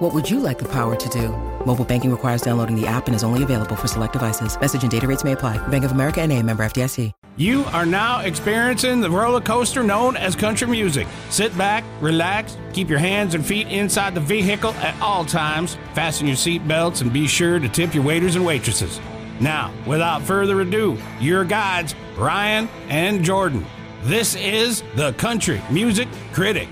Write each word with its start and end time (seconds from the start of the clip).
What 0.00 0.14
would 0.14 0.30
you 0.30 0.40
like 0.40 0.58
the 0.58 0.68
power 0.68 0.96
to 0.96 1.08
do? 1.10 1.28
Mobile 1.66 1.84
banking 1.84 2.10
requires 2.10 2.40
downloading 2.40 2.74
the 2.74 2.86
app 2.86 3.06
and 3.06 3.14
is 3.14 3.22
only 3.22 3.42
available 3.42 3.76
for 3.76 3.86
select 3.86 4.14
devices. 4.14 4.58
Message 4.58 4.80
and 4.80 4.90
data 4.90 5.06
rates 5.06 5.24
may 5.24 5.32
apply. 5.32 5.58
Bank 5.68 5.84
of 5.84 5.92
America 5.92 6.22
and 6.22 6.32
a 6.32 6.42
member 6.42 6.64
FDIC. 6.64 7.12
You 7.36 7.64
are 7.64 7.84
now 7.84 8.20
experiencing 8.20 9.02
the 9.02 9.10
roller 9.10 9.42
coaster 9.42 9.82
known 9.82 10.16
as 10.16 10.34
country 10.34 10.68
music. 10.68 11.06
Sit 11.28 11.56
back, 11.58 11.84
relax, 12.00 12.56
keep 12.72 12.88
your 12.88 12.98
hands 12.98 13.34
and 13.34 13.44
feet 13.44 13.66
inside 13.68 14.14
the 14.14 14.20
vehicle 14.20 14.72
at 14.76 14.98
all 15.02 15.22
times, 15.22 15.76
fasten 15.92 16.26
your 16.26 16.36
seatbelts, 16.36 17.02
and 17.02 17.12
be 17.12 17.28
sure 17.28 17.58
to 17.58 17.68
tip 17.68 17.94
your 17.94 18.02
waiters 18.02 18.36
and 18.36 18.46
waitresses. 18.46 18.98
Now, 19.38 19.70
without 19.86 20.22
further 20.22 20.62
ado, 20.62 20.96
your 21.20 21.44
guides, 21.44 21.94
Ryan 22.16 22.70
and 22.88 23.22
Jordan. 23.22 23.66
This 24.04 24.34
is 24.34 24.82
the 24.96 25.12
Country 25.12 25.60
Music 25.70 26.08
Critic. 26.32 26.70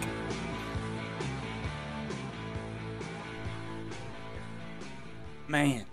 Man, 5.48 5.86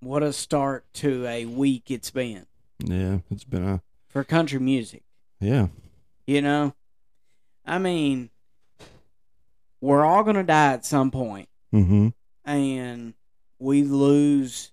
what 0.00 0.22
a 0.22 0.32
start 0.32 0.86
to 0.94 1.26
a 1.26 1.44
week 1.44 1.90
it's 1.90 2.10
been 2.10 2.46
Yeah, 2.82 3.18
it's 3.30 3.44
been 3.44 3.62
a 3.62 3.82
for 4.08 4.24
country 4.24 4.58
music. 4.58 5.02
yeah. 5.40 5.68
You 6.26 6.40
know, 6.40 6.74
I 7.66 7.78
mean, 7.78 8.30
we're 9.80 10.04
all 10.04 10.22
gonna 10.24 10.44
die 10.44 10.72
at 10.74 10.86
some 10.86 11.10
point, 11.10 11.48
Mm-hmm. 11.74 12.08
and 12.44 13.14
we 13.58 13.82
lose 13.82 14.72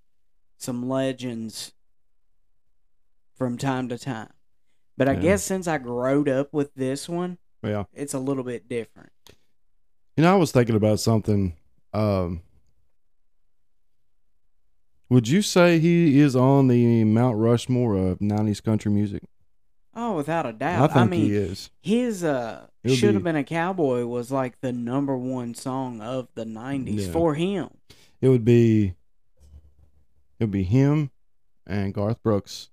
some 0.58 0.88
legends 0.88 1.74
from 3.36 3.58
time 3.58 3.90
to 3.90 3.98
time. 3.98 4.32
But 4.96 5.10
I 5.10 5.14
Yeah. 5.14 5.20
guess 5.22 5.44
since 5.44 5.68
I 5.68 5.80
growed 5.80 6.30
up 6.30 6.54
with 6.54 6.74
this 6.76 7.10
one, 7.10 7.40
Yeah. 7.62 7.86
it's 7.94 8.14
a 8.14 8.20
little 8.20 8.44
bit 8.44 8.70
different. 8.70 9.12
You 10.16 10.24
know, 10.24 10.34
I 10.34 10.38
was 10.38 10.52
thinking 10.54 10.76
about 10.76 11.00
something. 11.02 11.56
Um, 11.94 12.42
would 15.10 15.28
you 15.28 15.42
say 15.42 15.80
he 15.80 16.20
is 16.20 16.36
on 16.36 16.68
the 16.68 17.04
Mount 17.04 17.38
Rushmore 17.38 17.96
of 17.96 18.20
'90s 18.20 18.64
country 18.64 18.92
music? 18.92 19.24
Oh, 19.96 20.16
without 20.16 20.46
a 20.46 20.54
doubt. 20.54 20.92
think 20.94 20.98
I, 20.98 21.06
mean, 21.06 21.26
he 21.26 21.36
is. 21.36 21.70
his 21.82 22.24
uh 22.24 22.68
should 22.86 23.14
have 23.16 23.24
be- 23.24 23.30
been 23.30 23.36
a 23.36 23.44
cowboy 23.44 24.06
was 24.06 24.32
like 24.32 24.62
the 24.62 24.72
number 24.72 25.18
one 25.18 25.54
song 25.54 26.00
of 26.02 26.30
the 26.36 26.46
90s 26.46 27.08
Yeah. 27.08 27.12
for 27.12 27.34
him. 27.36 27.70
It 28.22 28.30
would 28.30 28.46
be. 28.46 28.94
It 30.40 30.44
would 30.46 30.52
be 30.52 30.64
him, 30.64 31.12
and 31.68 31.94
Garth 31.94 32.24
Brooks, 32.24 32.70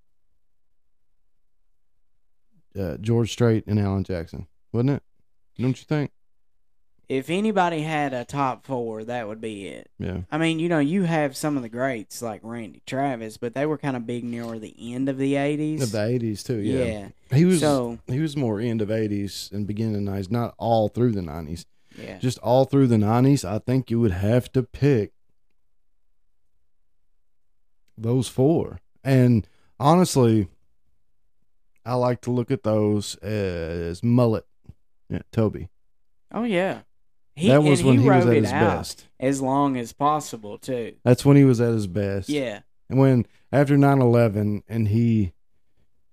uh, 2.79 2.97
George 2.99 3.33
Strait, 3.33 3.65
and 3.67 3.81
Alan 3.81 4.05
Jackson, 4.05 4.47
wouldn't 4.73 4.97
it? 4.99 5.03
Don't 5.61 5.77
you 5.79 5.85
think? 5.85 6.13
If 7.09 7.31
anybody 7.31 7.83
had 7.83 8.13
a 8.13 8.25
top 8.25 8.67
4, 8.67 9.05
that 9.05 9.29
would 9.29 9.41
be 9.41 9.69
it. 9.69 9.89
Yeah. 9.99 10.23
I 10.31 10.39
mean, 10.39 10.59
you 10.59 10.69
know, 10.69 10.81
you 10.81 11.05
have 11.05 11.37
some 11.37 11.57
of 11.57 11.63
the 11.63 11.69
greats 11.69 12.21
like 12.21 12.41
Randy 12.43 12.83
Travis, 12.85 13.37
but 13.37 13.55
they 13.55 13.65
were 13.65 13.79
kind 13.79 13.97
of 13.97 14.07
big 14.07 14.25
near 14.25 14.59
the 14.59 14.75
end 14.95 15.09
of 15.09 15.17
the 15.17 15.35
80s. 15.35 15.83
Of 15.83 15.93
the 15.93 15.99
'80s 15.99 16.45
too. 16.45 16.59
Yeah. 16.59 16.85
yeah. 16.85 17.09
He 17.37 17.45
was. 17.45 17.61
So- 17.61 17.99
he 18.09 18.19
was 18.19 18.37
more 18.37 18.59
end 18.59 18.83
of 18.83 18.89
'80s 18.89 19.53
and 19.53 19.67
beginning 19.69 20.09
of 20.09 20.15
'90s, 20.15 20.31
not 20.33 20.55
all 20.59 20.89
through 20.89 21.13
the 21.13 21.21
'90s. 21.21 21.65
Yeah. 21.97 22.19
just 22.19 22.39
all 22.41 22.67
through 22.67 22.89
the 22.89 22.97
90s, 22.97 23.43
I 23.43 23.59
think 23.59 23.91
you 23.91 23.99
would 24.01 24.11
have 24.11 24.53
to 24.53 24.63
pick 24.63 25.13
those 27.97 28.29
four. 28.29 28.81
And 29.03 29.49
honestly, 29.81 30.49
I 31.85 31.95
like 31.95 32.21
to 32.23 32.31
look 32.31 32.51
at 32.51 32.65
those 32.65 33.15
as 33.17 34.03
mullet. 34.03 34.45
Yeah, 35.09 35.21
Toby. 35.33 35.69
oh 36.33 36.43
yeah. 36.43 36.81
He, 37.37 37.49
that 37.49 37.63
was 37.63 37.85
when 37.85 37.99
he, 37.99 38.09
was 38.09 38.27
at 38.27 38.35
his 38.35 38.51
best. 38.51 39.07
as 39.21 39.41
long 39.43 39.77
as 39.77 39.93
possible 39.93 40.57
too. 40.59 40.95
That's 41.05 41.25
when 41.25 41.37
he 41.37 41.45
was 41.45 41.61
at 41.61 41.73
his 41.73 41.87
best. 41.87 42.29
Yeah. 42.29 42.61
And 42.89 42.99
when 42.99 43.27
after 43.53 43.77
9/11 43.77 44.63
and 44.69 44.89
he 44.89 45.33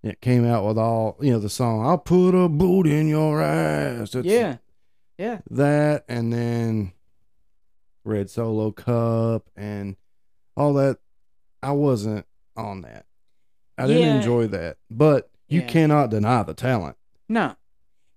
it 0.04 0.20
came 0.20 0.46
out 0.46 0.66
with 0.68 0.78
all, 0.78 1.16
you 1.22 1.32
know, 1.32 1.40
the 1.40 1.50
song 1.50 1.86
I'll 1.86 1.98
put 1.98 2.32
a 2.32 2.50
boot 2.50 2.88
in 2.88 3.08
your 3.08 3.42
ass. 3.42 4.14
It's 4.16 4.28
yeah. 4.28 4.58
Yeah. 5.18 5.40
that 5.50 6.04
and 6.10 6.34
then 6.34 6.92
red 8.04 8.30
solo 8.30 8.72
cup 8.72 9.50
and 9.56 9.96
all 10.58 10.74
that 10.74 10.98
i 11.62 11.72
wasn't 11.72 12.26
on 12.58 12.82
that 12.82 13.06
i 13.78 13.88
didn't 13.88 14.02
Yeah. 14.02 14.16
enjoy 14.18 14.48
that 14.48 14.78
but 14.90 15.30
you 15.48 15.62
Yeah. 15.62 15.68
cannot 15.68 16.10
deny 16.10 16.44
the 16.44 16.54
talent 16.54 16.98
No. 17.30 17.56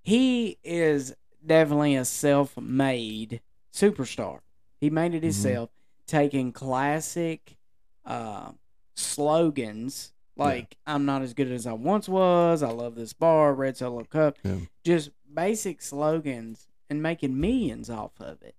He 0.03 0.59
is 0.65 1.15
definitely 1.47 1.97
a 1.97 2.05
self 2.05 2.57
made 2.59 3.41
superstar. 3.73 4.41
He 4.81 4.91
made 4.91 5.15
it 5.15 5.23
himself, 5.23 5.71
taking 6.07 6.53
classic 6.53 7.57
uh, 8.05 8.53
slogans 8.95 10.13
like 10.37 10.77
I'm 10.87 11.07
not 11.07 11.23
as 11.23 11.33
good 11.33 11.51
as 11.51 11.67
I 11.67 11.73
once 11.73 12.09
was, 12.09 12.63
I 12.63 12.71
love 12.71 12.95
this 12.95 13.15
bar, 13.15 13.55
Red 13.55 13.77
Solo 13.77 14.05
Cup. 14.05 14.37
Yeah. 14.43 14.57
Just 14.85 15.11
basic 15.33 15.81
slogans 15.81 16.69
and 16.91 17.03
making 17.03 17.41
millions 17.41 17.89
off 17.89 18.13
of 18.21 18.43
it. 18.43 18.55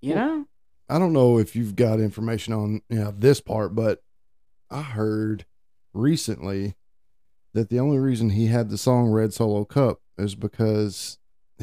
You 0.00 0.14
Well, 0.14 0.26
know? 0.38 0.46
i 0.88 0.98
don't 0.98 1.12
know 1.12 1.38
if 1.38 1.54
you've 1.54 1.76
got 1.76 2.00
information 2.00 2.52
on 2.52 2.82
you 2.88 2.98
know 2.98 3.14
this 3.16 3.40
part 3.40 3.74
but 3.76 4.02
i 4.70 4.82
heard 4.82 5.44
recently 5.92 6.74
that 7.52 7.68
the 7.68 7.78
only 7.78 7.98
reason 7.98 8.30
he 8.30 8.46
had 8.46 8.70
the 8.70 8.78
song 8.78 9.08
red 9.10 9.32
solo 9.32 9.64
cup 9.64 10.00
is 10.18 10.34
because 10.34 11.18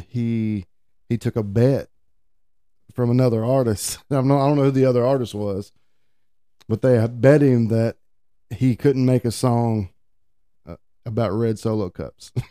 he 0.09 0.65
he 1.09 1.17
took 1.17 1.35
a 1.35 1.43
bet 1.43 1.89
from 2.93 3.09
another 3.09 3.43
artist 3.45 3.99
i 4.11 4.15
don't 4.15 4.27
know, 4.27 4.39
I 4.39 4.47
don't 4.47 4.57
know 4.57 4.63
who 4.65 4.71
the 4.71 4.85
other 4.85 5.05
artist 5.05 5.33
was 5.35 5.71
but 6.69 6.81
they 6.81 7.05
bet 7.07 7.41
him 7.41 7.67
that 7.69 7.95
he 8.49 8.75
couldn't 8.75 9.05
make 9.05 9.25
a 9.25 9.31
song 9.31 9.89
uh, 10.67 10.75
about 11.05 11.31
red 11.31 11.59
solo 11.59 11.89
cups 11.89 12.31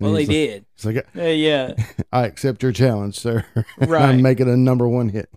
Well, 0.00 0.16
he 0.16 0.26
like- 0.26 0.28
did. 0.28 0.64
he's 0.74 0.84
like 0.86 1.06
Uh, 1.16 1.22
yeah. 1.22 1.74
i 2.12 2.24
accept 2.26 2.62
your 2.62 2.72
challenge 2.72 3.18
sir 3.18 3.44
Right. 3.78 4.02
i'm 4.10 4.20
making 4.22 4.48
a 4.48 4.56
number 4.56 4.88
one 4.88 5.10
hit 5.10 5.28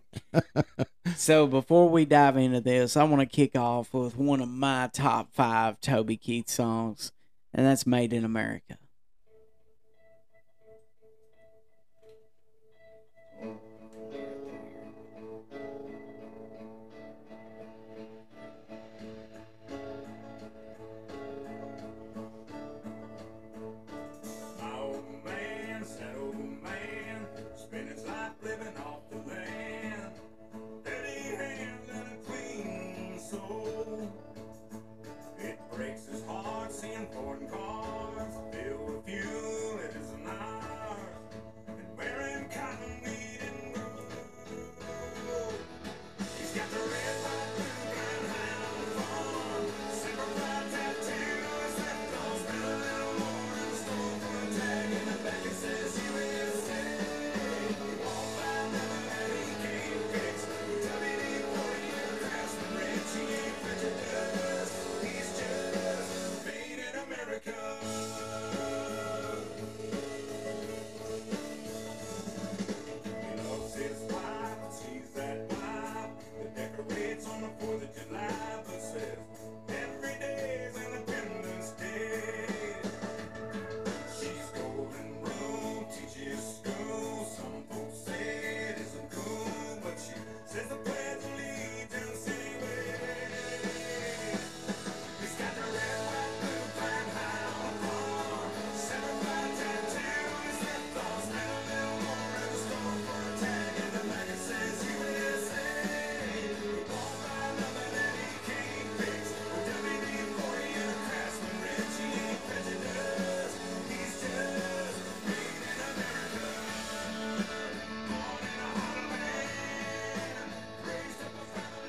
So 1.16 1.46
before 1.46 1.88
we 1.90 2.06
dive 2.06 2.36
into 2.36 2.62
this, 2.62 2.98
I 2.98 3.04
want 3.04 3.20
to 3.22 3.26
kick 3.28 3.56
off 3.56 3.94
with 3.94 4.18
one 4.18 4.42
of 4.42 4.50
my 4.50 4.90
top 4.92 5.32
five 5.34 5.80
Toby 5.80 6.18
Keith 6.18 6.50
songs, 6.50 7.12
and 7.54 7.64
that's 7.66 7.86
"Made 7.86 8.12
in 8.12 8.26
America." 8.26 8.78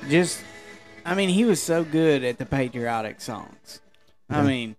Just, 0.09 0.41
I 1.05 1.15
mean, 1.15 1.29
he 1.29 1.45
was 1.45 1.61
so 1.61 1.83
good 1.83 2.23
at 2.23 2.37
the 2.37 2.45
patriotic 2.45 3.21
songs. 3.21 3.81
I 4.29 4.41
mean, 4.43 4.75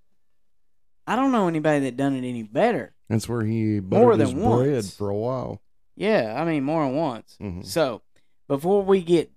I 1.07 1.17
don't 1.17 1.33
know 1.33 1.49
anybody 1.49 1.81
that 1.81 1.97
done 1.97 2.15
it 2.15 2.29
any 2.29 2.43
better. 2.43 2.93
That's 3.09 3.29
where 3.29 3.45
he 3.45 3.81
More 3.81 4.11
buttered 4.13 4.21
his 4.21 4.31
than 4.35 4.39
bread 4.43 4.73
once. 4.75 4.95
for 4.95 5.09
a 5.09 5.17
while. 5.17 5.63
Yeah, 5.97 6.35
I 6.39 6.45
mean, 6.45 6.65
more 6.65 6.85
than 6.85 6.95
once. 6.95 7.37
Mhm. 7.41 7.65
So, 7.65 8.03
before 8.47 8.83
we 8.83 9.03
get 9.03 9.31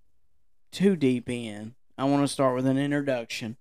too 0.71 0.95
deep 0.95 1.29
in, 1.29 1.75
I 1.97 2.03
want 2.05 2.23
to 2.23 2.27
start 2.27 2.55
with 2.55 2.65
an 2.67 2.77
introduction. 2.77 3.57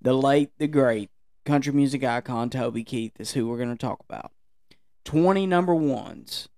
The 0.00 0.14
late, 0.14 0.52
the 0.58 0.68
great 0.68 1.10
country 1.44 1.72
music 1.72 2.04
icon 2.04 2.50
Toby 2.50 2.84
Keith 2.84 3.18
is 3.18 3.32
who 3.32 3.48
we're 3.48 3.56
going 3.58 3.70
to 3.70 3.76
talk 3.76 4.00
about. 4.08 4.30
20 5.04 5.46
number 5.46 5.74
ones, 5.74 6.48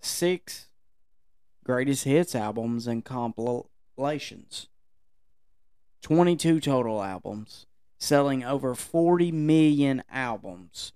six 0.00 0.68
greatest 1.64 2.04
hits 2.04 2.34
albums 2.34 2.86
and 2.86 3.04
compilations, 3.94 4.68
22 6.02 6.60
total 6.60 7.02
albums, 7.02 7.66
selling 7.98 8.42
over 8.42 8.74
40 8.74 9.32
million 9.32 10.02
albums. 10.10 10.92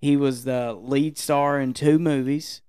He 0.00 0.16
was 0.16 0.44
the 0.44 0.72
lead 0.72 1.18
star 1.18 1.60
in 1.60 1.74
two 1.74 1.98
movies. 1.98 2.62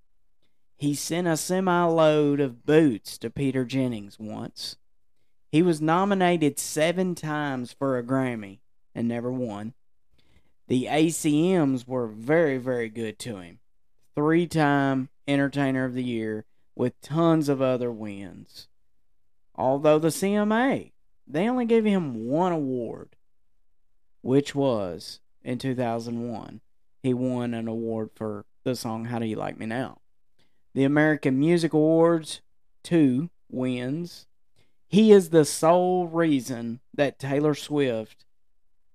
He 0.77 0.93
sent 0.93 1.27
a 1.27 1.37
semi 1.37 1.85
load 1.85 2.39
of 2.39 2.65
boots 2.65 3.17
to 3.19 3.29
Peter 3.29 3.63
Jennings 3.63 4.19
once. 4.19 4.77
He 5.51 5.61
was 5.61 5.81
nominated 5.81 6.59
seven 6.59 7.15
times 7.15 7.73
for 7.73 7.97
a 7.97 8.03
Grammy 8.03 8.59
and 8.93 9.07
never 9.07 9.31
won. 9.31 9.73
The 10.67 10.85
ACMs 10.85 11.87
were 11.87 12.07
very, 12.07 12.57
very 12.57 12.89
good 12.89 13.19
to 13.19 13.37
him. 13.37 13.59
Three 14.15 14.47
time 14.47 15.09
Entertainer 15.27 15.85
of 15.85 15.93
the 15.93 16.03
Year 16.03 16.45
with 16.75 16.99
tons 17.01 17.47
of 17.49 17.61
other 17.61 17.91
wins. 17.91 18.67
Although 19.61 19.99
the 19.99 20.07
CMA, 20.07 20.91
they 21.27 21.47
only 21.47 21.65
gave 21.65 21.85
him 21.85 22.27
one 22.27 22.51
award, 22.51 23.15
which 24.23 24.55
was 24.55 25.19
in 25.43 25.59
2001. 25.59 26.61
He 27.03 27.13
won 27.13 27.53
an 27.53 27.67
award 27.67 28.09
for 28.15 28.45
the 28.63 28.75
song 28.75 29.05
How 29.05 29.19
Do 29.19 29.25
You 29.27 29.35
Like 29.35 29.59
Me 29.59 29.67
Now? 29.67 29.99
The 30.73 30.83
American 30.83 31.39
Music 31.39 31.73
Awards, 31.73 32.41
two 32.83 33.29
wins. 33.51 34.25
He 34.87 35.11
is 35.11 35.29
the 35.29 35.45
sole 35.45 36.07
reason 36.07 36.79
that 36.95 37.19
Taylor 37.19 37.53
Swift 37.53 38.25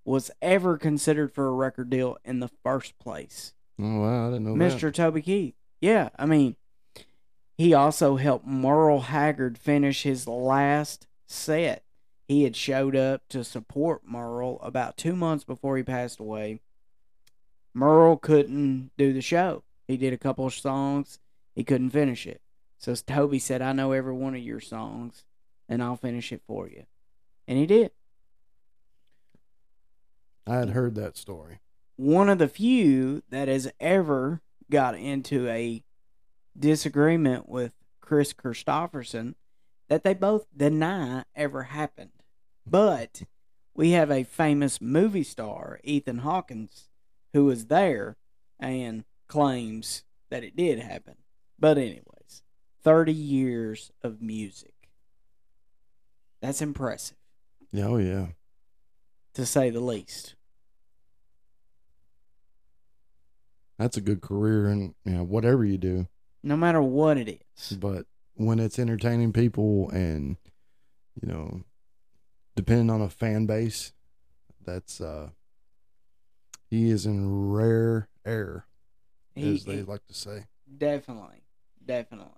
was 0.04 0.32
ever 0.42 0.76
considered 0.76 1.32
for 1.32 1.46
a 1.46 1.52
record 1.52 1.90
deal 1.90 2.18
in 2.24 2.40
the 2.40 2.50
first 2.64 2.98
place. 2.98 3.54
Oh 3.78 4.00
wow, 4.00 4.26
I 4.26 4.30
didn't 4.32 4.46
know 4.46 4.54
Mr. 4.54 4.80
that. 4.80 4.96
Toby 4.96 5.22
Keith. 5.22 5.54
Yeah, 5.80 6.08
I 6.18 6.26
mean, 6.26 6.56
he 7.56 7.72
also 7.74 8.16
helped 8.16 8.46
Merle 8.46 9.00
Haggard 9.00 9.58
finish 9.58 10.02
his 10.02 10.26
last 10.28 11.06
set. 11.26 11.84
He 12.28 12.42
had 12.42 12.56
showed 12.56 12.96
up 12.96 13.22
to 13.30 13.44
support 13.44 14.02
Merle 14.06 14.58
about 14.62 14.96
two 14.96 15.14
months 15.14 15.44
before 15.44 15.76
he 15.76 15.82
passed 15.82 16.18
away. 16.20 16.60
Merle 17.72 18.16
couldn't 18.16 18.90
do 18.98 19.12
the 19.12 19.20
show. 19.20 19.62
He 19.86 19.96
did 19.96 20.12
a 20.12 20.18
couple 20.18 20.46
of 20.46 20.54
songs, 20.54 21.18
he 21.54 21.62
couldn't 21.62 21.90
finish 21.90 22.26
it. 22.26 22.40
So 22.78 22.94
Toby 22.94 23.38
said, 23.38 23.62
I 23.62 23.72
know 23.72 23.92
every 23.92 24.12
one 24.12 24.34
of 24.34 24.40
your 24.40 24.60
songs, 24.60 25.24
and 25.68 25.82
I'll 25.82 25.96
finish 25.96 26.32
it 26.32 26.42
for 26.46 26.68
you. 26.68 26.84
And 27.48 27.58
he 27.58 27.66
did. 27.66 27.92
I 30.46 30.56
had 30.56 30.70
heard 30.70 30.94
that 30.96 31.16
story. 31.16 31.60
one 31.96 32.28
of 32.28 32.38
the 32.38 32.48
few 32.48 33.22
that 33.30 33.48
has 33.48 33.70
ever 33.80 34.42
got 34.70 34.96
into 34.96 35.48
a 35.48 35.82
disagreement 36.58 37.48
with 37.48 37.72
Kris 38.00 38.32
Kristofferson 38.32 39.34
that 39.88 40.04
they 40.04 40.14
both 40.14 40.46
deny 40.56 41.24
ever 41.34 41.64
happened. 41.64 42.10
But 42.66 43.22
we 43.74 43.90
have 43.90 44.10
a 44.10 44.24
famous 44.24 44.80
movie 44.80 45.22
star, 45.22 45.80
Ethan 45.84 46.18
Hawkins, 46.18 46.88
who 47.32 47.44
was 47.44 47.66
there 47.66 48.16
and 48.58 49.04
claims 49.28 50.04
that 50.30 50.42
it 50.44 50.56
did 50.56 50.78
happen. 50.80 51.16
But, 51.58 51.78
anyways, 51.78 52.42
30 52.82 53.12
years 53.12 53.90
of 54.02 54.22
music. 54.22 54.72
That's 56.40 56.60
impressive, 56.60 57.16
oh 57.76 57.96
yeah. 57.96 58.28
to 59.34 59.46
say 59.46 59.70
the 59.70 59.80
least. 59.80 60.34
That's 63.78 63.96
a 63.96 64.00
good 64.00 64.20
career 64.20 64.68
and 64.68 64.94
you 65.04 65.12
know, 65.12 65.24
whatever 65.24 65.64
you 65.64 65.78
do. 65.78 66.08
No 66.46 66.56
matter 66.56 66.80
what 66.80 67.18
it 67.18 67.28
is. 67.56 67.76
But 67.76 68.06
when 68.34 68.60
it's 68.60 68.78
entertaining 68.78 69.32
people 69.32 69.90
and 69.90 70.36
you 71.20 71.26
know, 71.28 71.62
depending 72.54 72.88
on 72.88 73.00
a 73.00 73.08
fan 73.08 73.46
base, 73.46 73.92
that's 74.64 75.00
uh 75.00 75.30
he 76.70 76.88
is 76.90 77.04
in 77.04 77.50
rare 77.50 78.08
air, 78.24 78.66
He- 79.34 79.54
as 79.54 79.64
they 79.64 79.78
he- 79.78 79.82
like 79.82 80.06
to 80.06 80.14
say. 80.14 80.46
Definitely, 80.78 81.42
definitely. 81.84 82.30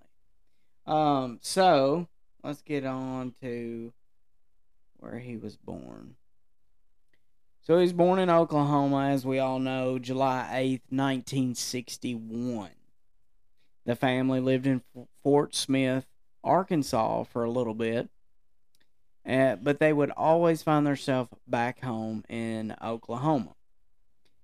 Um, 0.87 1.39
so 1.43 2.09
let's 2.43 2.63
get 2.63 2.87
on 2.87 3.35
to 3.43 3.93
where 5.01 5.19
he 5.19 5.37
was 5.37 5.57
born. 5.59 6.15
So 7.61 7.77
he 7.77 7.83
was 7.83 7.93
born 7.93 8.19
in 8.19 8.31
Oklahoma, 8.31 9.09
as 9.09 9.27
we 9.27 9.39
all 9.39 9.59
know, 9.59 9.99
July 9.99 10.49
eighth, 10.53 10.85
nineteen 10.91 11.55
sixty-one. 11.55 12.71
The 13.85 13.97
family 13.97 14.41
lived 14.41 14.67
in 14.67 14.83
Fort 15.23 15.55
Smith, 15.55 16.07
Arkansas, 16.45 17.25
for 17.25 17.45
a 17.45 17.51
little 17.51 17.75
bit, 17.75 18.11
uh, 19.27 19.57
but 19.57 19.79
they 19.79 19.93
would 19.93 20.11
always 20.11 20.63
find 20.63 20.87
themselves 20.87 21.31
back 21.47 21.83
home 21.83 22.25
in 22.29 22.75
Oklahoma. 22.83 23.55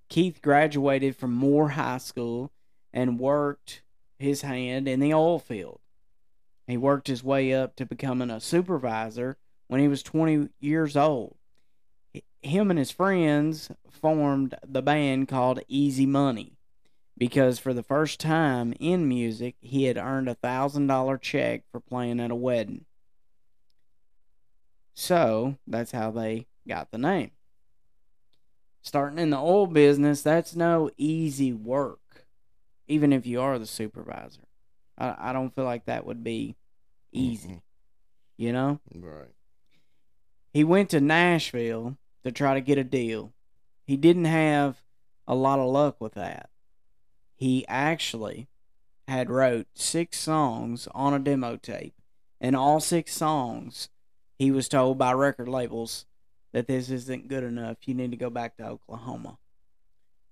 Keith 0.09 0.41
graduated 0.43 1.17
from 1.17 1.33
Moore 1.33 1.71
High 1.71 1.99
School 1.99 2.51
and 2.93 3.19
worked 3.19 3.83
his 4.19 4.43
hand 4.43 4.89
in 4.89 5.01
the 5.01 5.13
oil 5.13 5.39
field. 5.39 5.81
He 6.67 6.77
worked 6.77 7.09
his 7.09 7.23
way 7.23 7.53
up 7.53 7.77
to 7.77 7.87
becoming 7.87 8.31
a 8.31 8.41
supervisor 8.41 9.37
when 9.69 9.81
he 9.81 9.89
was 9.89 10.03
20 10.03 10.49
years 10.61 10.97
old. 10.97 11.37
Him 12.43 12.71
and 12.71 12.79
his 12.79 12.91
friends 12.91 13.71
formed 13.91 14.55
the 14.67 14.83
band 14.83 15.29
called 15.29 15.61
Easy 15.69 16.07
Money 16.07 16.54
because 17.17 17.59
for 17.59 17.73
the 17.73 17.83
first 17.83 18.21
time 18.21 18.75
in 18.81 19.09
music, 19.09 19.57
he 19.61 19.85
had 19.85 19.97
earned 19.97 20.29
a 20.29 20.35
$1,000 20.37 21.21
check 21.21 21.63
for 21.71 21.81
playing 21.81 22.21
at 22.21 22.31
a 22.31 22.35
wedding. 22.35 22.85
So 24.95 25.57
that's 25.67 25.93
how 25.93 26.11
they 26.11 26.47
got 26.69 26.91
the 26.91 26.99
name. 26.99 27.33
Starting 28.83 29.19
in 29.19 29.31
the 29.31 29.39
oil 29.39 29.67
business, 29.67 30.23
that's 30.23 30.55
no 30.55 30.91
easy 30.97 31.53
work 31.53 31.99
even 32.87 33.13
if 33.13 33.27
you 33.27 33.41
are 33.41 33.59
the 33.59 33.67
supervisor. 33.67 34.43
I, 34.99 35.15
I 35.19 35.33
don't 35.33 35.55
feel 35.55 35.65
like 35.65 35.87
that 35.87 36.07
would 36.07 36.23
be 36.23 36.57
easy, 37.13 37.63
you 38.37 38.53
know? 38.53 38.81
Right. 38.95 39.33
He 40.53 40.65
went 40.65 40.91
to 40.91 41.01
Nashville 41.01 41.97
to 42.23 42.33
try 42.33 42.55
to 42.55 42.61
get 42.61 42.79
a 42.79 42.85
deal. 42.85 43.33
He 43.87 43.97
didn't 43.97 44.27
have 44.27 44.77
a 45.27 45.35
lot 45.35 45.59
of 45.59 45.71
luck 45.71 46.01
with 46.01 46.15
that. 46.15 46.51
He 47.35 47.67
actually 47.69 48.49
had 49.09 49.31
wrote 49.31 49.67
six 49.75 50.19
songs 50.19 50.89
on 50.95 51.15
a 51.15 51.19
demo 51.19 51.57
tape, 51.57 51.95
and 52.41 52.57
all 52.57 52.81
six 52.81 53.15
songs 53.15 53.89
he 54.39 54.51
was 54.51 54.69
told 54.69 54.99
by 54.99 55.13
record 55.13 55.49
labels 55.49 56.07
that 56.53 56.67
this 56.67 56.91
isn't 56.91 57.29
good 57.29 57.45
enough. 57.45 57.79
You 57.87 57.95
need 57.95 58.13
to 58.13 58.17
go 58.17 58.31
back 58.31 58.57
to 58.57 58.67
Oklahoma. 58.67 59.39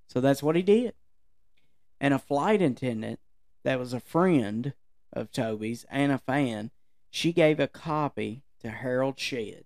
So 0.09 0.21
that's 0.21 0.42
what 0.42 0.56
he 0.56 0.62
did. 0.62 0.94
And 2.00 2.14
a 2.14 2.18
flight 2.18 2.62
attendant 2.62 3.21
that 3.64 3.78
was 3.78 3.92
a 3.92 4.00
friend 4.00 4.75
of 5.12 5.30
Toby's 5.30 5.85
and 5.90 6.12
a 6.12 6.18
fan, 6.18 6.71
she 7.11 7.32
gave 7.32 7.61
a 7.61 7.68
copy 7.68 8.42
to 8.61 8.71
Harold 8.71 9.18
Shedd, 9.18 9.64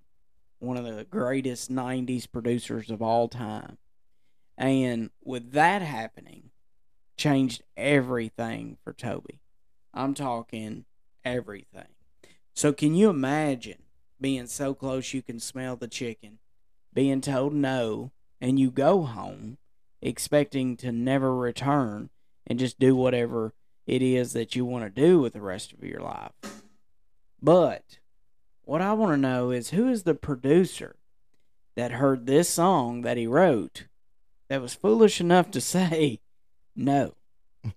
one 0.59 0.76
of 0.76 0.85
the 0.85 1.05
greatest 1.05 1.71
90s 1.71 2.31
producers 2.31 2.90
of 2.90 3.00
all 3.00 3.28
time. 3.28 3.78
And 4.59 5.11
with 5.23 5.52
that 5.52 5.83
happening, 5.83 6.50
changed 7.16 7.62
everything 7.76 8.76
for 8.82 8.92
Toby. 8.92 9.40
I'm 9.94 10.14
talking 10.14 10.85
everything. 11.25 11.88
So 12.54 12.73
can 12.73 12.94
you 12.94 13.11
imagine 13.11 13.82
being 14.20 14.46
so 14.46 14.75
close 14.75 15.12
you 15.12 15.23
can 15.23 15.40
smell 15.40 15.76
the 15.76 15.88
chicken, 15.88 16.38
being 16.92 17.20
told 17.20 17.52
no, 17.52 18.12
and 18.40 18.58
you 18.58 18.70
go 18.70 19.02
home 19.02 19.58
expecting 20.00 20.76
to 20.76 20.92
never 20.92 21.35
return 21.35 22.11
and 22.46 22.58
just 22.58 22.78
do 22.78 22.94
whatever 22.94 23.54
it 23.87 24.02
is 24.02 24.32
that 24.32 24.54
you 24.54 24.64
want 24.64 24.85
to 24.85 24.90
do 24.90 25.20
with 25.20 25.32
the 25.32 25.40
rest 25.40 25.73
of 25.73 25.82
your 25.82 26.00
life. 26.00 26.32
But 27.42 27.99
what 28.62 28.80
I 28.80 28.92
want 28.92 29.12
to 29.12 29.16
know 29.16 29.50
is 29.50 29.70
who 29.70 29.88
is 29.88 30.02
the 30.02 30.14
producer 30.14 30.96
that 31.76 31.92
heard 31.92 32.26
this 32.26 32.49
song 32.49 33.02
that 33.02 33.16
he 33.16 33.26
wrote 33.26 33.87
that 34.49 34.62
was 34.62 34.75
foolish 34.75 35.20
enough 35.20 35.50
to 35.52 35.61
say 35.61 36.20
no 36.76 37.14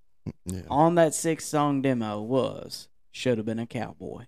Yeah. 0.46 0.62
on 0.70 0.96
that 0.96 1.15
six 1.15 1.46
song 1.46 1.82
demo 1.82 2.22
was 2.22 2.88
should 3.12 3.38
have 3.39 3.46
been 3.46 3.58
a 3.60 3.65
cowboy. 3.65 4.25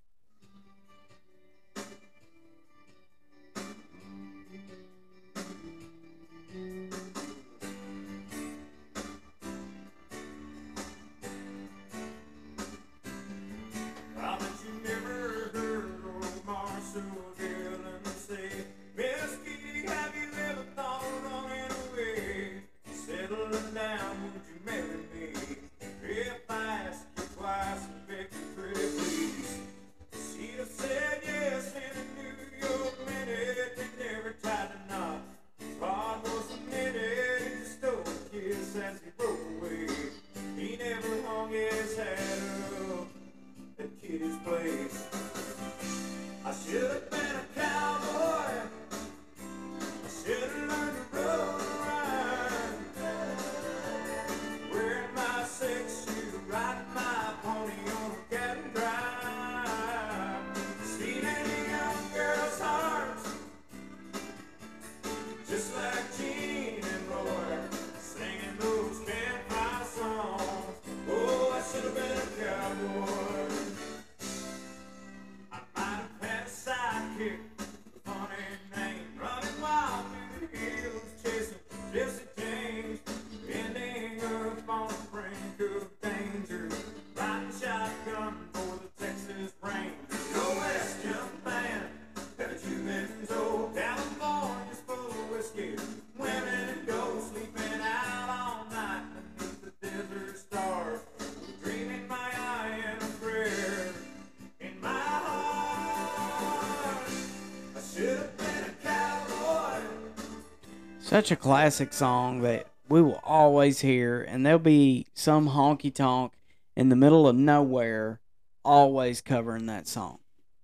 Such 111.12 111.30
a 111.30 111.36
classic 111.36 111.92
song 111.92 112.42
that 112.44 112.68
we 112.88 113.02
will 113.02 113.20
always 113.26 113.82
hear, 113.82 114.22
and 114.22 114.46
there'll 114.46 114.60
be 114.60 115.08
some 115.14 115.50
honky 115.50 115.94
tonk 115.94 116.32
in 116.78 116.88
the 116.88 116.96
middle 116.96 117.28
of 117.28 117.36
nowhere 117.36 118.22
always 118.64 119.20
covering 119.20 119.66
that 119.66 119.90
song 119.90 120.20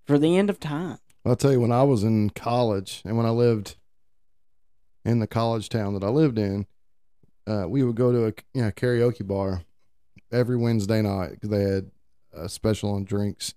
for 0.05 0.17
the 0.17 0.37
end 0.37 0.49
of 0.49 0.57
time. 0.57 0.99
I'll 1.25 1.35
tell 1.35 1.51
you, 1.51 1.59
when 1.59 1.73
I 1.73 1.83
was 1.83 2.05
in 2.05 2.29
college 2.29 3.01
and 3.03 3.17
when 3.17 3.25
I 3.25 3.31
lived 3.31 3.75
in 5.03 5.19
the 5.19 5.27
college 5.27 5.67
town 5.67 5.95
that 5.95 6.03
I 6.05 6.07
lived 6.07 6.39
in, 6.39 6.65
uh, 7.45 7.65
we 7.67 7.83
would 7.83 7.97
go 7.97 8.13
to 8.13 8.27
a 8.27 8.33
you 8.53 8.61
know, 8.61 8.71
karaoke 8.71 9.27
bar 9.27 9.63
every 10.31 10.55
Wednesday 10.55 11.01
night 11.01 11.31
because 11.31 11.49
they 11.49 11.63
had 11.63 11.91
a 12.31 12.47
special 12.47 12.93
on 12.93 13.03
drinks. 13.03 13.53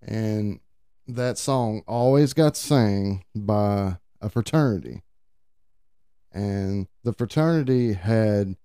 And 0.00 0.60
that 1.08 1.36
song 1.36 1.82
always 1.88 2.32
got 2.32 2.56
sang 2.56 3.24
by 3.34 3.96
a 4.20 4.28
fraternity. 4.28 5.02
And 6.32 6.86
the 7.04 7.12
fraternity 7.12 7.92
had 7.92 8.56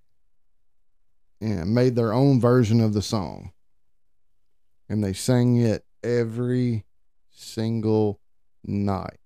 you 1.39 1.49
know, 1.49 1.65
made 1.65 1.95
their 1.95 2.13
own 2.13 2.39
version 2.39 2.81
of 2.81 2.93
the 2.93 3.01
song. 3.01 3.51
And 4.89 5.03
they 5.03 5.13
sang 5.13 5.57
it 5.57 5.85
every 6.03 6.85
single 7.29 8.19
night 8.63 9.19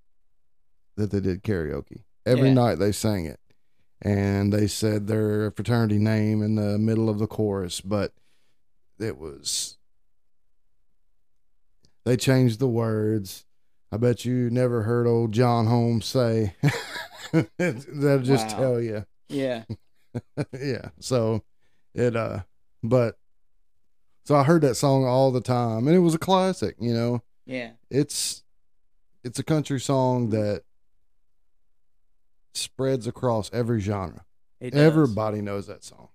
that 0.98 1.12
they 1.12 1.19
did 1.19 1.43
karaoke. 1.43 2.03
Every 2.25 2.48
Yeah. 2.50 2.53
night 2.55 2.75
they 2.75 2.91
sang 2.91 3.25
it. 3.25 3.39
And 4.01 4.51
they 4.51 4.65
said 4.67 5.05
their 5.05 5.51
fraternity 5.51 6.00
name 6.00 6.41
in 6.41 6.55
the 6.55 6.79
middle 6.79 7.07
of 7.10 7.19
the 7.19 7.27
chorus, 7.27 7.81
but 7.81 8.13
it 9.00 9.17
was 9.17 9.77
they 12.03 12.17
changed 12.17 12.60
the 12.60 12.67
words. 12.67 13.45
I 13.91 13.98
bet 13.98 14.25
you 14.25 14.50
never 14.50 14.83
heard 14.83 15.05
old 15.05 15.33
John 15.33 15.67
Holmes 15.67 16.05
say 16.05 16.55
that'll 17.57 18.19
just 18.23 18.47
Wow. 18.49 18.57
tell 18.59 18.81
you. 18.81 19.05
Yeah. 19.29 19.63
yeah. 20.59 20.89
So 20.99 21.43
it 21.93 22.15
uh 22.15 22.39
but 22.83 23.17
so 24.25 24.35
I 24.35 24.43
heard 24.43 24.61
that 24.61 24.75
song 24.75 25.05
all 25.05 25.31
the 25.31 25.41
time 25.41 25.87
and 25.87 25.95
it 25.95 25.99
was 25.99 26.15
a 26.15 26.19
classic, 26.19 26.75
you 26.79 26.93
know 26.93 27.21
Yeah. 27.45 27.71
it's 27.89 28.43
it's 29.23 29.39
a 29.39 29.43
country 29.43 29.79
song 29.79 30.29
that 30.29 30.63
spreads 32.53 33.07
across 33.07 33.49
every 33.53 33.79
genre. 33.79 34.25
Everybody 34.61 35.41
knows 35.41 35.67
that 35.67 35.83
song. 35.83 36.09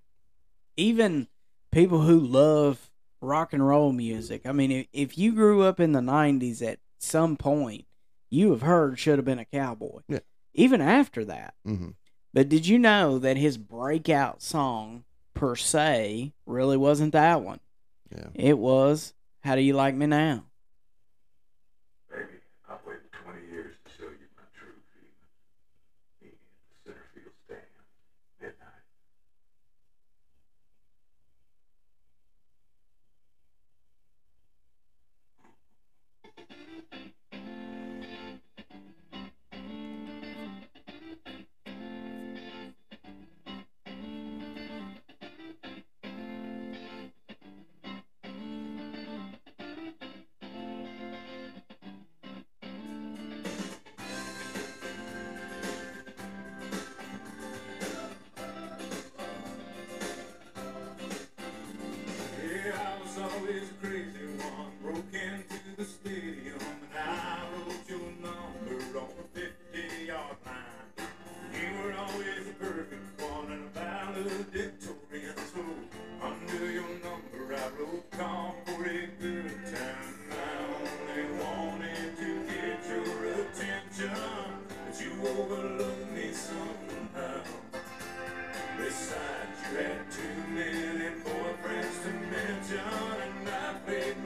even 0.76 1.26
people 1.72 2.02
who 2.02 2.18
love 2.20 2.90
rock 3.20 3.52
and 3.52 3.66
roll 3.66 3.92
music. 3.92 4.42
I 4.46 4.52
mean, 4.52 4.70
if, 4.70 4.86
if 4.92 5.18
you 5.18 5.32
grew 5.32 5.62
up 5.62 5.80
in 5.80 5.92
the 5.92 6.00
90s 6.00 6.62
at 6.66 6.78
some 6.98 7.36
point, 7.36 7.86
you 8.30 8.50
have 8.50 8.62
heard 8.62 8.98
Should 8.98 9.18
Have 9.18 9.24
Been 9.24 9.38
a 9.38 9.44
Cowboy. 9.44 10.00
Yeah. 10.08 10.18
Even 10.56 10.80
after 10.80 11.24
that. 11.26 11.54
hmm 11.64 11.90
But 12.34 12.48
did 12.48 12.66
you 12.66 12.78
know 12.78 13.18
that 13.18 13.36
his 13.36 13.56
breakout 13.58 14.42
song, 14.42 15.04
per 15.34 15.54
se, 15.54 16.32
really 16.46 16.76
wasn't 16.76 17.12
that 17.12 17.42
one? 17.42 17.60
Yeah. 18.10 18.28
It 18.34 18.58
was 18.58 19.14
How 19.40 19.54
Do 19.54 19.60
You 19.60 19.74
Like 19.74 19.94
Me 19.94 20.06
Now? 20.06 20.46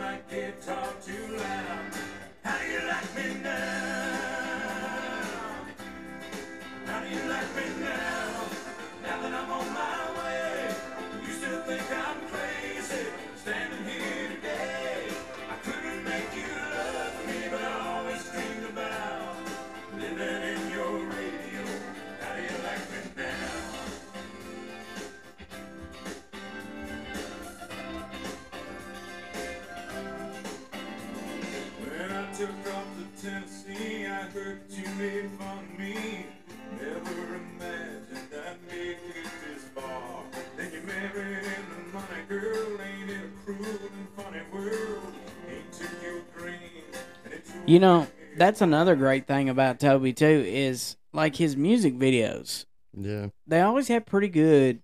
My 0.01 0.19
guitar 0.31 0.89
too 1.05 1.37
loud. 1.37 1.93
How 2.43 2.57
do 2.59 2.65
you 2.73 2.81
like 2.89 3.11
me 3.17 3.27
now? 3.43 4.71
How 6.87 7.01
do 7.03 7.09
you 7.15 7.23
like 7.29 7.51
me 7.57 7.67
now? 7.81 8.49
Now 9.03 9.17
that 9.23 9.35
I'm 9.41 9.51
on 9.59 9.67
my 9.75 9.99
way, 10.19 10.75
you 11.27 11.33
still 11.35 11.61
think 11.69 11.85
I'm 11.93 12.20
You 47.67 47.79
know, 47.79 48.07
that's 48.37 48.61
another 48.61 48.97
great 48.97 49.27
thing 49.27 49.49
about 49.49 49.79
Toby, 49.81 50.13
too, 50.13 50.45
is 50.47 50.97
like 51.13 51.37
his 51.37 51.57
music 51.57 51.95
videos. 51.99 52.67
Yeah. 52.97 53.29
They 53.47 53.61
always 53.61 53.89
have 53.89 54.07
pretty 54.07 54.29
good, 54.29 54.83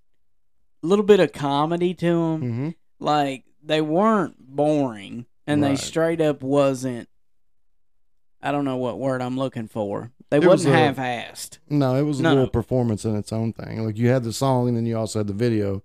little 0.82 1.04
bit 1.04 1.20
of 1.20 1.32
comedy 1.32 1.94
to 1.94 2.06
them. 2.06 2.40
hmm 2.40 2.68
like 2.98 3.44
they 3.62 3.82
weren't 3.82 4.36
boring 4.38 5.26
and 5.46 5.62
they 5.62 5.76
straight 5.76 6.18
up 6.18 6.42
wasn't 6.42 7.10
I 8.40 8.50
don't 8.52 8.64
know 8.64 8.78
what 8.78 8.98
word 8.98 9.20
I'm 9.20 9.36
looking 9.36 9.68
for. 9.68 10.12
They 10.30 10.38
It 10.38 10.40
was 10.40 10.64
wasn't 10.64 10.76
a- 10.76 10.78
half 10.78 10.96
assed. 10.96 11.58
No, 11.68 11.94
it 11.96 12.04
was 12.04 12.20
a 12.20 12.22
No, 12.22 12.28
little 12.30 12.44
no. 12.44 12.50
performance 12.50 13.04
in 13.04 13.14
its 13.16 13.34
own 13.34 13.52
thing. 13.52 13.84
Like 13.84 13.98
you 13.98 14.08
had 14.08 14.24
the 14.24 14.32
song 14.32 14.66
and 14.68 14.74
then 14.78 14.86
you 14.86 14.96
also 14.96 15.18
had 15.18 15.26
the 15.26 15.34
video. 15.34 15.82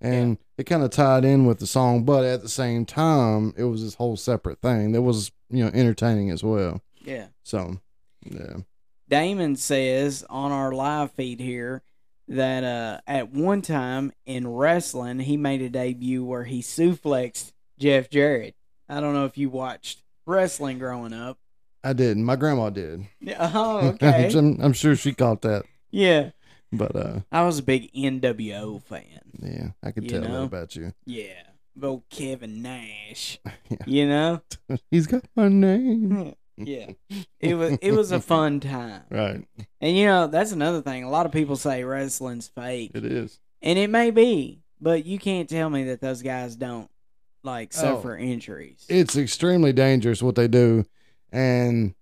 And 0.00 0.38
it 0.58 0.64
kind 0.64 0.82
of 0.82 0.90
tied 0.90 1.24
in 1.24 1.46
with 1.46 1.58
the 1.60 1.66
song, 1.66 2.04
but 2.04 2.24
at 2.24 2.42
the 2.42 2.48
same 2.48 2.84
time, 2.84 3.54
it 3.56 3.64
was 3.64 3.82
this 3.82 3.94
whole 3.94 4.16
separate 4.16 4.60
thing 4.60 4.92
that 4.92 5.02
was, 5.02 5.32
you 5.48 5.64
know, 5.64 5.70
entertaining 5.72 6.30
as 6.30 6.42
well. 6.44 6.82
Yeah. 7.02 7.26
So, 7.42 7.78
yeah. 8.24 8.58
Damon 9.08 9.56
says 9.56 10.24
on 10.28 10.52
our 10.52 10.72
live 10.72 11.12
feed 11.12 11.40
here 11.40 11.82
that 12.26 12.64
uh 12.64 13.00
at 13.06 13.30
one 13.32 13.60
time 13.60 14.10
in 14.24 14.48
wrestling 14.48 15.18
he 15.18 15.36
made 15.36 15.60
a 15.60 15.68
debut 15.68 16.24
where 16.24 16.44
he 16.44 16.62
suplexed 16.62 17.52
Jeff 17.78 18.08
Jarrett. 18.10 18.54
I 18.88 19.00
don't 19.00 19.12
know 19.14 19.26
if 19.26 19.36
you 19.38 19.50
watched 19.50 20.02
wrestling 20.26 20.78
growing 20.78 21.12
up. 21.12 21.38
I 21.82 21.92
didn't. 21.92 22.24
My 22.24 22.36
grandma 22.36 22.70
did. 22.70 23.06
Yeah, 23.20 23.50
Oh, 23.54 23.88
okay. 24.02 24.30
I'm, 24.34 24.58
I'm 24.60 24.72
sure 24.72 24.96
she 24.96 25.12
caught 25.12 25.42
that. 25.42 25.64
yeah. 25.90 26.30
But, 26.76 26.96
uh, 26.96 27.20
I 27.32 27.42
was 27.44 27.58
a 27.58 27.62
big 27.62 27.92
NWO 27.92 28.82
fan. 28.82 29.20
yeah, 29.40 29.68
I 29.82 29.90
could 29.92 30.04
You 30.04 30.10
tell 30.10 30.22
know? 30.22 30.32
that 30.40 30.42
about 30.44 30.76
you. 30.76 30.92
Yeah. 31.06 31.32
Old 31.82 32.04
Kevin 32.10 32.62
Nash. 32.62 33.38
Yeah. 33.70 33.76
You 33.86 34.08
know? 34.08 34.42
He's 34.90 35.06
got 35.06 35.24
my 35.34 35.48
name. 35.48 36.34
yeah. 36.56 36.90
It 37.40 37.54
was 37.56 37.78
it 37.82 37.92
was 37.92 38.12
a 38.12 38.20
fun 38.20 38.60
time. 38.60 39.02
Right. 39.10 39.44
And 39.80 39.96
you 39.96 40.06
know, 40.06 40.26
that's 40.28 40.52
another 40.52 40.82
thing. 40.82 41.02
A 41.02 41.10
lot 41.10 41.26
of 41.26 41.32
people 41.32 41.56
say 41.56 41.82
wrestling's 41.82 42.46
fake. 42.48 42.92
It 42.94 43.04
is. 43.04 43.40
And 43.62 43.78
it 43.78 43.90
may 43.90 44.10
be, 44.12 44.62
but 44.80 45.04
you 45.06 45.18
can't 45.18 45.48
tell 45.48 45.68
me 45.70 45.84
that 45.84 46.00
those 46.00 46.22
guys 46.22 46.54
don't 46.54 46.88
like 47.42 47.72
Oh. 47.76 47.80
suffer 47.80 48.16
injuries. 48.16 48.84
It's 48.88 49.16
extremely 49.16 49.72
dangerous 49.72 50.22
what 50.22 50.34
they 50.36 50.46
do, 50.48 50.84
and 51.32 51.94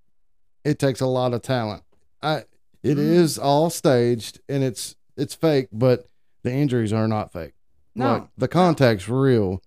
it 0.64 0.78
takes 0.78 1.00
a 1.00 1.06
lot 1.06 1.32
of 1.32 1.40
talent. 1.42 1.82
I. 2.22 2.44
It 2.82 2.98
is 2.98 3.38
Mm. 3.38 3.44
all 3.44 3.70
staged 3.70 4.40
and 4.48 4.62
it's 4.64 4.96
it's 5.16 5.34
fake, 5.34 5.68
but 5.72 6.08
the 6.42 6.52
injuries 6.52 6.92
are 6.92 7.06
not 7.06 7.32
fake. 7.32 7.52
No. 7.94 8.12
Like, 8.12 8.28
the 8.38 8.48
contact's 8.48 9.08
real. 9.08 9.62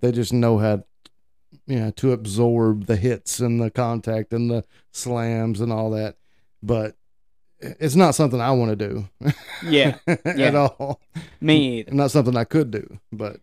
They 0.00 0.12
just 0.12 0.32
know 0.32 0.58
how, 0.58 0.84
you 1.66 1.80
know, 1.80 1.90
to 1.92 2.12
absorb 2.12 2.86
the 2.86 2.96
hits 2.96 3.40
and 3.40 3.60
the 3.60 3.70
contact 3.70 4.32
and 4.32 4.50
the 4.50 4.64
slams 4.92 5.60
and 5.60 5.72
all 5.72 5.90
that. 5.92 6.16
But 6.62 6.96
it's 7.60 7.96
not 7.96 8.14
something 8.14 8.40
I 8.40 8.50
want 8.50 8.78
to 8.78 8.88
do 8.88 9.08
yeah, 9.66 9.96
at 10.06 10.54
all. 10.54 11.00
me 11.40 11.78
either. 11.80 11.92
Not 11.94 12.10
something 12.10 12.36
I 12.36 12.44
could 12.44 12.70
do, 12.70 12.98
but 13.10 13.40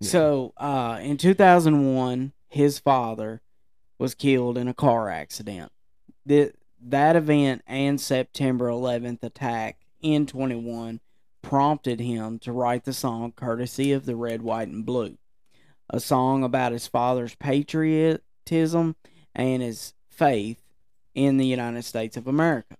Yeah. 0.00 0.08
So, 0.08 0.52
uh, 0.58 0.98
in 1.02 1.16
2001, 1.16 2.32
his 2.48 2.78
father 2.78 3.40
was 3.98 4.14
killed 4.14 4.58
in 4.58 4.68
a 4.68 4.74
car 4.74 5.08
accident. 5.08 5.72
The, 6.26 6.52
that 6.84 7.16
event 7.16 7.62
and 7.66 8.00
September 8.00 8.68
11th 8.68 9.22
attack 9.22 9.78
in 10.00 10.26
21 10.26 11.00
prompted 11.42 12.00
him 12.00 12.38
to 12.38 12.52
write 12.52 12.84
the 12.84 12.92
song 12.92 13.32
courtesy 13.32 13.92
of 13.92 14.06
the 14.06 14.16
Red, 14.16 14.42
White, 14.42 14.68
and 14.68 14.84
Blue, 14.84 15.16
a 15.90 16.00
song 16.00 16.42
about 16.44 16.72
his 16.72 16.86
father's 16.86 17.34
patriotism 17.36 18.96
and 19.34 19.62
his 19.62 19.94
faith 20.08 20.62
in 21.14 21.36
the 21.36 21.46
United 21.46 21.84
States 21.84 22.16
of 22.16 22.26
America. 22.26 22.76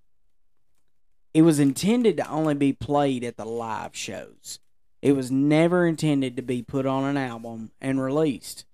It 1.32 1.42
was 1.42 1.58
intended 1.58 2.16
to 2.18 2.30
only 2.30 2.54
be 2.54 2.72
played 2.72 3.24
at 3.24 3.36
the 3.36 3.44
live 3.44 3.96
shows. 3.96 4.60
It 5.02 5.12
was 5.12 5.30
never 5.30 5.86
intended 5.86 6.36
to 6.36 6.42
be 6.42 6.62
put 6.62 6.86
on 6.86 7.04
an 7.04 7.16
album 7.16 7.72
and 7.80 8.00
released. 8.00 8.64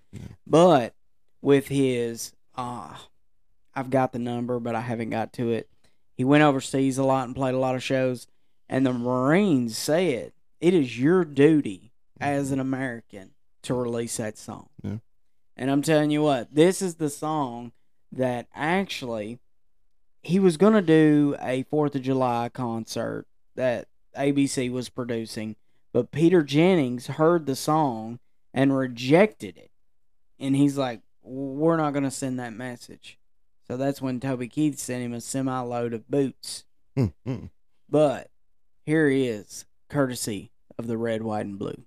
But 0.46 0.94
with 1.40 1.68
his, 1.68 2.32
uh, 2.54 2.96
I've 3.80 3.90
got 3.90 4.12
the 4.12 4.18
number, 4.18 4.60
but 4.60 4.74
I 4.74 4.82
haven't 4.82 5.08
got 5.08 5.32
to 5.34 5.50
it. 5.50 5.70
He 6.14 6.22
went 6.22 6.44
overseas 6.44 6.98
a 6.98 7.04
lot 7.04 7.26
and 7.26 7.34
played 7.34 7.54
a 7.54 7.58
lot 7.58 7.74
of 7.74 7.82
shows. 7.82 8.26
And 8.68 8.84
the 8.84 8.92
Marines 8.92 9.78
said, 9.78 10.32
it 10.60 10.74
is 10.74 11.00
your 11.00 11.24
duty 11.24 11.92
as 12.20 12.50
an 12.50 12.60
American 12.60 13.30
to 13.62 13.72
release 13.72 14.18
that 14.18 14.36
song. 14.36 14.68
Yeah. 14.82 14.96
And 15.56 15.70
I'm 15.70 15.80
telling 15.80 16.10
you 16.10 16.22
what, 16.22 16.54
this 16.54 16.82
is 16.82 16.96
the 16.96 17.08
song 17.08 17.72
that 18.12 18.48
actually 18.54 19.38
he 20.22 20.38
was 20.38 20.58
going 20.58 20.74
to 20.74 20.82
do 20.82 21.36
a 21.40 21.64
4th 21.64 21.94
of 21.94 22.02
July 22.02 22.50
concert 22.52 23.26
that 23.56 23.88
ABC 24.14 24.70
was 24.70 24.90
producing, 24.90 25.56
but 25.92 26.10
Peter 26.10 26.42
Jennings 26.42 27.06
heard 27.06 27.46
the 27.46 27.56
song 27.56 28.18
and 28.52 28.76
rejected 28.76 29.56
it. 29.56 29.70
And 30.38 30.54
he's 30.54 30.76
like, 30.76 31.00
We're 31.22 31.76
not 31.76 31.92
going 31.92 32.04
to 32.04 32.10
send 32.10 32.38
that 32.38 32.52
message. 32.52 33.18
So 33.70 33.76
that's 33.76 34.02
when 34.02 34.18
Toby 34.18 34.48
Keith 34.48 34.80
sent 34.80 35.04
him 35.04 35.12
a 35.14 35.20
semi 35.20 35.60
load 35.60 35.94
of 35.94 36.10
boots. 36.10 36.64
mm, 36.98 37.12
mm. 37.24 37.50
But 37.88 38.28
here 38.84 39.08
he 39.08 39.28
is, 39.28 39.64
courtesy 39.88 40.50
of 40.76 40.88
the 40.88 40.98
red, 40.98 41.22
white, 41.22 41.46
and 41.46 41.56
blue. 41.56 41.84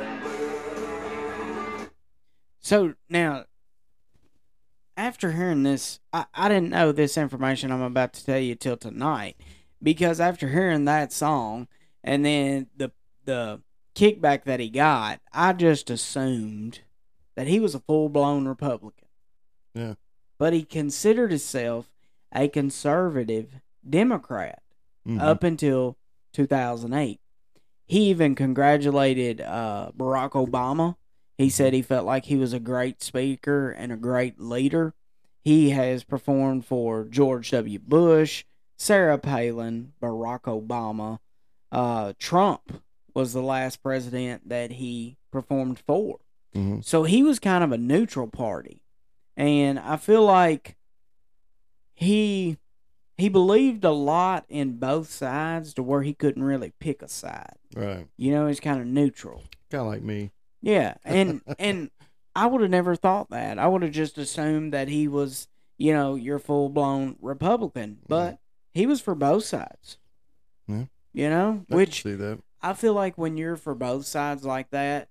And 0.00 0.22
blue. 0.22 1.88
So 2.60 2.94
now, 3.08 3.44
after 4.96 5.32
hearing 5.32 5.62
this, 5.62 5.98
I, 6.12 6.26
I 6.34 6.48
didn't 6.48 6.70
know 6.70 6.92
this 6.92 7.16
information 7.18 7.72
I'm 7.72 7.82
about 7.82 8.12
to 8.14 8.24
tell 8.24 8.38
you 8.38 8.54
till 8.54 8.76
tonight 8.76 9.36
because 9.82 10.20
after 10.20 10.48
hearing 10.48 10.84
that 10.84 11.12
song 11.12 11.68
and 12.04 12.24
then 12.24 12.68
the 12.76 12.92
the 13.24 13.60
kickback 13.94 14.44
that 14.44 14.60
he 14.60 14.70
got, 14.70 15.20
I 15.32 15.52
just 15.52 15.90
assumed 15.90 16.80
that 17.34 17.46
he 17.46 17.60
was 17.60 17.74
a 17.74 17.80
full 17.80 18.08
blown 18.08 18.46
Republican. 18.46 19.08
Yeah. 19.74 19.94
But 20.40 20.54
he 20.54 20.62
considered 20.64 21.30
himself 21.32 21.92
a 22.32 22.48
conservative 22.48 23.60
Democrat 23.88 24.62
Mhm. 25.06 25.20
up 25.20 25.42
until 25.44 25.98
2008. 26.32 27.20
He 27.86 28.08
even 28.08 28.34
congratulated 28.34 29.42
uh, 29.42 29.90
Barack 29.94 30.30
Obama. 30.30 30.96
He 31.36 31.50
said 31.50 31.74
he 31.74 31.82
felt 31.82 32.06
like 32.06 32.24
he 32.24 32.36
was 32.36 32.54
a 32.54 32.58
great 32.60 33.02
speaker 33.02 33.70
and 33.70 33.92
a 33.92 33.96
great 33.98 34.40
leader. 34.40 34.94
He 35.42 35.70
has 35.70 36.04
performed 36.04 36.64
for 36.64 37.04
George 37.04 37.50
W. 37.50 37.78
Bush, 37.78 38.44
Sarah 38.78 39.18
Palin, 39.18 39.92
Barack 40.02 40.42
Obama. 40.44 41.18
Uh, 41.70 42.14
Trump 42.18 42.80
was 43.12 43.34
the 43.34 43.42
last 43.42 43.82
president 43.82 44.48
that 44.48 44.72
he 44.72 45.18
performed 45.30 45.78
for. 45.80 46.18
Mhm. 46.54 46.82
So 46.82 47.02
he 47.02 47.22
was 47.22 47.38
kind 47.38 47.62
of 47.62 47.72
a 47.72 47.78
neutral 47.78 48.26
party. 48.28 48.82
And 49.36 49.78
I 49.78 49.96
feel 49.96 50.24
like 50.24 50.76
he 51.94 52.56
he 53.16 53.28
believed 53.28 53.84
a 53.84 53.90
lot 53.90 54.44
in 54.48 54.78
both 54.78 55.10
sides 55.10 55.74
to 55.74 55.82
where 55.82 56.02
he 56.02 56.14
couldn't 56.14 56.42
really 56.42 56.72
pick 56.80 57.02
a 57.02 57.08
side. 57.08 57.56
Right. 57.74 58.06
You 58.16 58.32
know, 58.32 58.46
he's 58.46 58.60
kind 58.60 58.80
of 58.80 58.86
neutral. 58.86 59.44
Kind 59.70 59.82
of 59.82 59.86
like 59.88 60.02
me. 60.02 60.30
Yeah, 60.62 60.94
and 61.04 61.42
and 61.58 61.90
I 62.34 62.46
would 62.46 62.60
have 62.62 62.70
never 62.70 62.96
thought 62.96 63.30
that. 63.30 63.58
I 63.58 63.66
would 63.66 63.82
have 63.82 63.92
just 63.92 64.16
assumed 64.18 64.72
that 64.72 64.88
he 64.88 65.08
was, 65.08 65.48
you 65.78 65.92
know, 65.92 66.14
your 66.14 66.38
full 66.38 66.68
blown 66.68 67.16
Republican, 67.20 67.98
but 68.08 68.38
he 68.72 68.86
was 68.86 69.00
for 69.00 69.14
both 69.14 69.44
sides. 69.44 69.98
Yeah. 70.66 70.84
You 71.12 71.28
know, 71.28 71.64
I 71.70 71.74
which 71.74 72.02
see 72.02 72.14
that. 72.14 72.38
I 72.62 72.72
feel 72.74 72.92
like 72.94 73.16
when 73.18 73.36
you're 73.36 73.56
for 73.56 73.74
both 73.74 74.06
sides 74.06 74.44
like 74.44 74.70
that, 74.70 75.08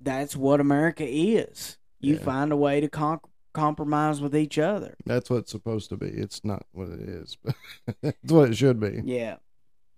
that's 0.00 0.34
what 0.36 0.60
America 0.60 1.04
is. 1.06 1.78
You 2.00 2.14
Yeah. 2.14 2.20
find 2.22 2.52
a 2.52 2.56
way 2.56 2.80
to 2.80 2.88
con- 2.88 3.20
compromise 3.56 4.20
with 4.20 4.36
each 4.36 4.58
other. 4.58 4.96
That's 5.06 5.30
what 5.30 5.38
it's 5.38 5.50
supposed 5.50 5.88
to 5.88 5.96
be. 5.96 6.08
It's 6.08 6.44
not 6.44 6.66
what 6.72 6.88
it 6.88 7.00
is, 7.00 7.38
but 7.44 7.54
it's 8.02 8.32
what 8.32 8.50
it 8.50 8.56
should 8.56 8.78
be. 8.78 9.00
Yeah, 9.02 9.36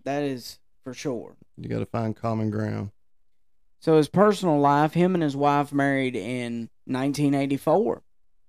that 0.05 0.23
is 0.23 0.59
for 0.83 0.93
sure. 0.93 1.35
You 1.57 1.67
got 1.67 1.79
to 1.79 1.85
find 1.85 2.15
common 2.15 2.49
ground. 2.49 2.91
So 3.81 3.97
his 3.97 4.07
personal 4.07 4.59
life, 4.59 4.93
him 4.93 5.13
and 5.13 5.23
his 5.23 5.35
wife 5.35 5.73
married 5.73 6.15
in 6.15 6.69
1984. 6.85 8.01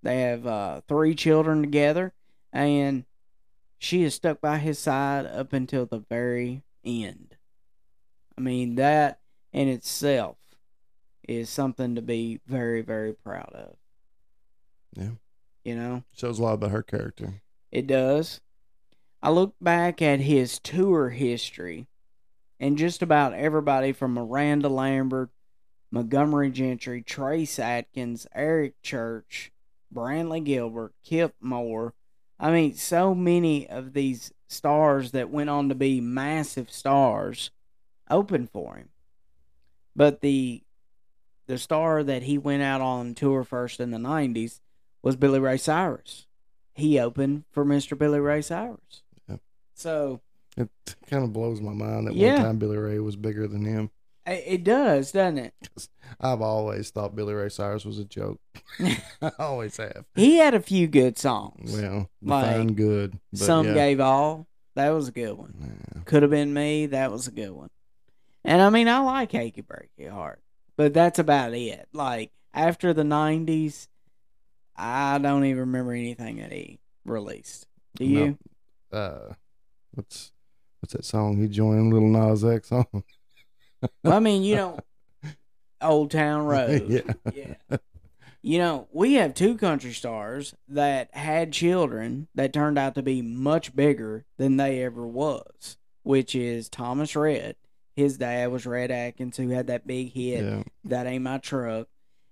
They 0.03 0.23
have 0.23 0.47
uh, 0.47 0.81
three 0.89 1.15
children 1.15 1.61
together, 1.61 2.15
and 2.53 3.05
she 3.79 4.05
is 4.05 4.15
stuck 4.15 4.41
by 4.41 4.59
his 4.59 4.79
side 4.79 5.27
up 5.27 5.53
until 5.53 5.87
the 5.87 6.05
very 6.09 6.63
end. 6.85 7.37
I 8.39 8.41
mean, 8.41 8.77
that 8.77 9.21
in 9.53 9.69
itself 9.69 10.37
is 11.29 11.51
something 11.51 11.97
to 11.97 12.03
be 12.03 12.41
very, 12.47 12.81
very 12.81 13.13
proud 13.13 13.53
of. 13.55 13.77
Yeah. 14.95 15.11
You 15.65 15.77
know? 15.77 16.05
Shows 16.13 16.39
a 16.39 16.43
lot 16.43 16.55
about 16.55 16.71
her 16.71 16.83
character. 16.83 17.43
It 17.71 17.87
does. 17.87 18.41
I 19.23 19.31
look 19.31 19.55
back 19.61 20.01
at 20.01 20.21
his 20.21 20.59
tour 20.59 21.11
history, 21.11 21.87
and 22.59 22.79
just 22.79 23.03
about 23.03 23.35
everybody 23.35 23.93
from 23.93 24.15
Miranda 24.15 24.69
Lambert, 24.69 25.31
Montgomery 25.91 26.51
Gentry, 26.51 27.03
Trace 27.03 27.59
Atkins, 27.59 28.27
Eric 28.35 28.81
Church, 28.83 29.53
Brantley 29.95 30.43
Gilbert, 30.43 30.95
Kip 31.05 31.35
Moore. 31.41 31.95
I 32.39 32.51
mean, 32.51 32.75
so 32.75 33.15
many 33.15 33.69
of 33.69 33.93
these 33.93 34.33
stars 34.49 35.13
that 35.13 35.31
went 35.31 35.51
on 35.51 35.69
to 35.69 35.75
be 35.75 36.01
massive 36.01 36.71
stars 36.71 37.51
opened 38.09 38.51
for 38.51 38.77
him. 38.77 38.89
But 39.95 40.21
the 40.21 40.63
the 41.47 41.59
star 41.59 42.05
that 42.05 42.23
he 42.23 42.39
went 42.39 42.63
out 42.63 42.81
on 42.81 43.15
tour 43.15 43.43
first 43.43 43.81
in 43.81 43.91
the 43.91 43.99
90s 43.99 44.61
was 45.03 45.17
Billy 45.17 45.39
Ray 45.41 45.57
Cyrus. 45.57 46.27
He 46.75 46.99
opened 46.99 47.45
for 47.51 47.65
Mr. 47.65 47.97
Billy 47.99 48.21
Ray 48.21 48.43
Cyrus. 48.43 49.03
Yep. 49.29 49.41
So 49.75 50.21
It 50.57 50.69
kind 51.09 51.25
of 51.25 51.33
blows 51.33 51.61
my 51.61 51.73
mind 51.73 52.07
that 52.07 52.15
Yeah. 52.15 52.35
one 52.37 52.43
time 52.45 52.59
Billy 52.59 52.77
Ray 52.77 52.99
was 52.99 53.17
bigger 53.17 53.47
than 53.47 53.65
him. 53.65 53.91
it 54.27 54.63
does, 54.65 55.11
doesn't 55.13 55.39
it? 55.39 55.55
I've 56.21 56.41
always 56.43 56.91
thought 56.91 57.17
Billy 57.17 57.35
Ray 57.35 57.49
Cyrus 57.49 57.85
was 57.85 57.99
a 57.99 58.05
joke. 58.05 58.41
I 59.23 59.33
always 59.39 59.77
have. 59.79 60.05
He 60.15 60.37
had 60.37 60.55
a 60.55 60.61
few 60.61 60.87
good 60.87 61.19
songs. 61.19 61.73
Well, 61.73 62.09
Like, 62.23 62.45
define 62.47 62.75
good. 62.75 63.19
but 63.33 63.41
Some 63.41 63.67
yeah. 63.69 63.75
gave 63.75 64.01
all. 64.01 64.47
That 64.77 64.91
was 64.91 65.09
a 65.09 65.13
good 65.13 65.33
one. 65.37 65.55
Yeah. 65.95 66.03
Could 66.05 66.23
have 66.23 66.31
been 66.31 66.55
me. 66.55 66.87
That 66.87 67.11
was 67.11 67.27
a 67.27 67.33
good 67.33 67.51
one. 67.51 67.71
And 68.45 68.63
I 68.63 68.71
mean, 68.71 68.89
I 68.89 69.01
like 69.01 69.35
Achy 69.35 69.63
Breaky 69.63 70.09
Heart, 70.09 70.41
but 70.77 70.95
that's 70.95 71.19
about 71.19 71.53
it. 71.55 71.89
Like 71.93 72.31
after 72.55 72.95
the 72.95 73.03
'90s, 73.03 73.89
I 74.83 75.19
don't 75.19 75.45
even 75.45 75.61
remember 75.61 75.93
anything 75.93 76.37
that 76.39 76.53
he 76.53 76.79
released. 77.05 77.67
Do 77.97 78.07
No. 78.07 78.25
you? 78.25 78.39
Uh, 78.97 79.35
what's 79.93 80.33
what's 80.81 80.95
that 80.95 81.05
song 81.05 81.37
he 81.41 81.49
joined 81.49 81.93
Lil 81.93 82.03
Nas 82.09 82.45
X 82.45 82.73
on? 82.73 82.87
Well, 84.05 84.13
I 84.15 84.19
mean, 84.19 84.43
you 84.43 84.57
know, 84.57 84.79
Old 85.81 86.11
Town 86.11 86.45
Road. 86.45 86.85
yeah. 86.89 87.13
yeah. 87.35 87.77
You 88.43 88.59
know, 88.59 88.89
we 88.93 89.15
have 89.15 89.33
two 89.35 89.57
country 89.57 89.93
stars 89.95 90.55
that 90.69 91.15
had 91.15 91.53
children 91.53 92.29
that 92.35 92.53
turned 92.53 92.79
out 92.79 92.95
to 92.97 93.03
be 93.03 93.23
much 93.23 93.75
bigger 93.75 94.25
than 94.37 94.59
they 94.59 94.83
ever 94.83 95.07
was, 95.07 95.79
which 96.03 96.35
is 96.35 96.69
Thomas 96.69 97.17
Rhett. 97.17 97.57
His 97.97 98.19
dad 98.19 98.51
was 98.51 98.67
Rhett 98.67 98.91
Akins, 98.91 99.37
who 99.39 99.49
had 99.49 99.67
that 99.69 99.87
big 99.87 100.13
hit, 100.13 100.45
Yeah. 100.45 100.63
That 100.85 101.07
Ain't 101.07 101.25
My 101.25 101.39
Truck. 101.39 101.89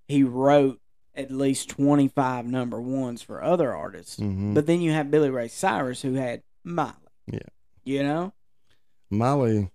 He 0.06 0.22
wrote 0.24 0.80
at 1.18 1.30
least 1.30 1.68
25 1.70 2.46
number 2.46 2.80
ones 2.80 3.20
for 3.22 3.42
other 3.42 3.74
artists. 3.74 4.16
hmm 4.16 4.54
But 4.54 4.66
then 4.66 4.80
you 4.80 4.92
have 4.92 5.10
Billy 5.10 5.30
Ray 5.30 5.48
Cyrus, 5.48 6.00
who 6.02 6.14
had 6.14 6.42
Miley. 6.64 6.92
Yeah. 7.26 7.40
You 7.84 8.02
know? 8.04 8.32
Miley, 9.10 9.70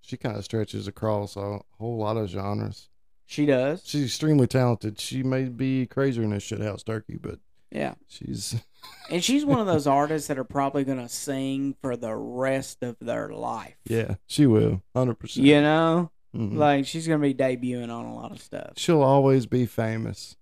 she 0.00 0.16
kind 0.16 0.36
of 0.36 0.44
stretches 0.44 0.88
across 0.88 1.36
a 1.36 1.60
whole 1.78 1.98
lot 1.98 2.16
of 2.16 2.28
genres. 2.28 2.88
She 3.26 3.44
does. 3.46 3.82
She's 3.86 4.06
extremely 4.06 4.46
talented. 4.46 4.98
She 4.98 5.22
may 5.22 5.44
be 5.44 5.86
crazier 5.86 6.22
than 6.22 6.32
a 6.32 6.36
shithouse 6.36 6.84
turkey, 6.84 7.18
but 7.20 7.38
Yeah. 7.70 7.94
she's 8.08 8.56
And 9.10 9.22
she's 9.22 9.44
one 9.44 9.60
of 9.60 9.66
those 9.66 9.86
artists 9.86 10.28
that 10.28 10.38
are 10.38 10.44
probably 10.44 10.84
going 10.84 10.98
to 10.98 11.08
sing 11.08 11.76
for 11.82 11.96
the 11.96 12.14
rest 12.14 12.82
of 12.82 12.96
their 13.00 13.28
life. 13.28 13.76
yeah, 13.84 14.14
she 14.26 14.46
will, 14.46 14.82
hundred 14.96 15.16
percent. 15.18 15.46
You 15.46 15.60
know? 15.60 16.10
Mhm. 16.34 16.56
Like, 16.56 16.86
she's 16.86 17.06
going 17.06 17.20
to 17.20 17.26
be 17.26 17.34
debuting 17.34 17.90
on 17.90 18.04
a 18.06 18.14
lot 18.14 18.32
of 18.32 18.40
stuff. 18.40 18.72
she'll 18.76 19.02
always 19.02 19.44
be 19.46 19.66
famous, 19.66 20.36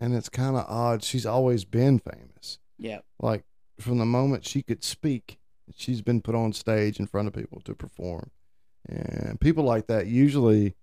and 0.00 0.14
it's 0.14 0.28
kind 0.28 0.56
of 0.56 0.64
odd. 0.68 1.02
She's 1.02 1.26
always 1.26 1.64
been 1.64 1.98
famous. 1.98 2.58
Yep. 2.78 3.04
Like 3.20 3.44
from 3.80 3.98
the 3.98 4.04
moment 4.06 4.46
she 4.46 4.62
could 4.62 4.84
speak, 4.84 5.38
she's 5.74 6.02
been 6.02 6.20
put 6.20 6.34
on 6.34 6.52
stage 6.52 6.98
in 7.00 7.06
front 7.06 7.28
of 7.28 7.34
people 7.34 7.60
to 7.64 7.74
perform, 7.74 8.30
and 8.88 9.40
people 9.40 9.64
like 9.64 9.86
that 9.86 10.06
usually, 10.06 10.74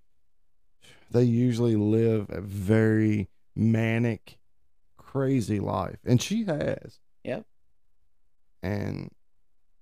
they 1.11 1.23
usually 1.23 1.75
live 1.75 2.27
a 2.29 2.41
very 2.41 3.29
manic, 3.55 4.39
crazy 4.97 5.59
life, 5.59 5.99
and 6.05 6.21
she 6.21 6.45
has. 6.45 6.99
Yep. 7.23 7.45
and 8.61 9.09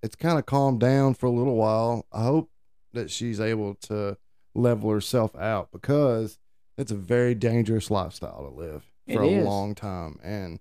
it's 0.03 0.15
kind 0.15 0.37
of 0.39 0.45
calmed 0.45 0.79
down 0.79 1.13
for 1.13 1.25
a 1.27 1.31
little 1.31 1.55
while. 1.55 2.05
I 2.11 2.23
hope 2.23 2.49
that 2.93 3.09
she's 3.11 3.39
able 3.39 3.75
to 3.75 4.17
level 4.53 4.89
herself 4.89 5.35
out 5.35 5.71
because 5.71 6.39
it's 6.77 6.91
a 6.91 6.95
very 6.95 7.35
dangerous 7.35 7.89
lifestyle 7.91 8.43
to 8.43 8.55
live 8.55 8.90
for 9.07 9.23
It 9.23 9.27
a 9.27 9.39
is. 9.39 9.45
long 9.45 9.75
time. 9.75 10.19
And 10.23 10.59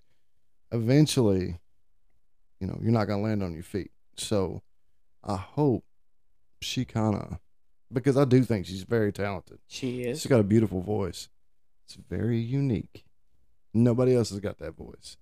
eventually, 0.72 1.58
you 2.60 2.66
know, 2.66 2.78
you're 2.82 2.92
not 2.92 3.06
going 3.06 3.20
to 3.20 3.24
land 3.28 3.42
on 3.42 3.54
your 3.54 3.62
feet. 3.62 3.90
So 4.16 4.62
I 5.24 5.36
hope 5.36 5.84
she 6.60 6.84
kind 6.84 7.14
of, 7.16 7.38
because 7.92 8.16
I 8.16 8.24
do 8.24 8.42
think 8.44 8.66
she's 8.66 8.82
very 8.82 9.12
talented. 9.12 9.58
She 9.66 10.02
is. 10.02 10.20
She's 10.20 10.30
got 10.30 10.40
a 10.40 10.44
beautiful 10.44 10.80
voice. 10.80 11.28
It's 11.86 11.94
very 12.08 12.38
unique. 12.38 13.04
Nobody 13.72 14.14
else 14.14 14.30
has 14.30 14.40
got 14.40 14.58
that 14.58 14.76
voice. 14.76 15.16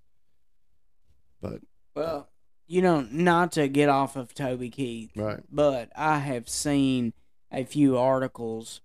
But, 1.40 1.61
Well, 1.94 2.28
you 2.66 2.83
know, 2.83 3.00
not 3.11 3.52
to 3.52 3.68
get 3.68 3.88
off 3.88 4.16
of 4.16 4.35
Toby 4.35 4.68
Keith, 4.70 5.11
right. 5.16 5.40
but 5.50 5.90
I 5.96 6.18
have 6.18 6.48
seen 6.48 7.12
a 7.52 7.64
few 7.64 7.96
articles 7.96 8.81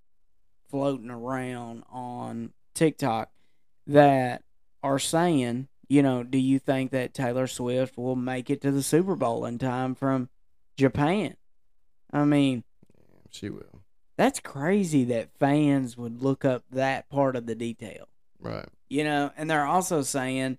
floating 0.69 1.09
around 1.09 1.83
on 1.91 2.53
TikTok 2.73 3.31
that 3.87 4.41
are 4.81 4.99
saying, 4.99 5.67
you 5.87 6.01
know, 6.03 6.23
do 6.23 6.37
you 6.37 6.59
think 6.59 6.91
that 6.91 7.13
Taylor 7.13 7.47
Swift 7.47 7.97
will 7.97 8.15
make 8.15 8.49
it 8.49 8.61
to 8.61 8.71
the 8.71 8.83
Super 8.83 9.15
Bowl 9.15 9.45
in 9.45 9.57
time 9.57 9.95
from 9.95 10.29
Japan? 10.77 11.35
I 12.11 12.25
mean, 12.25 12.63
She 13.31 13.49
will. 13.49 13.81
that's 14.17 14.39
crazy 14.39 15.03
that 15.05 15.37
fans 15.39 15.97
would 15.97 16.21
look 16.21 16.45
up 16.45 16.63
that 16.71 17.09
part 17.09 17.35
of 17.35 17.45
the 17.45 17.55
detail. 17.55 18.07
Right. 18.39 18.67
You 18.89 19.03
know, 19.03 19.31
and 19.37 19.49
they're 19.49 19.65
also 19.65 20.01
saying 20.03 20.57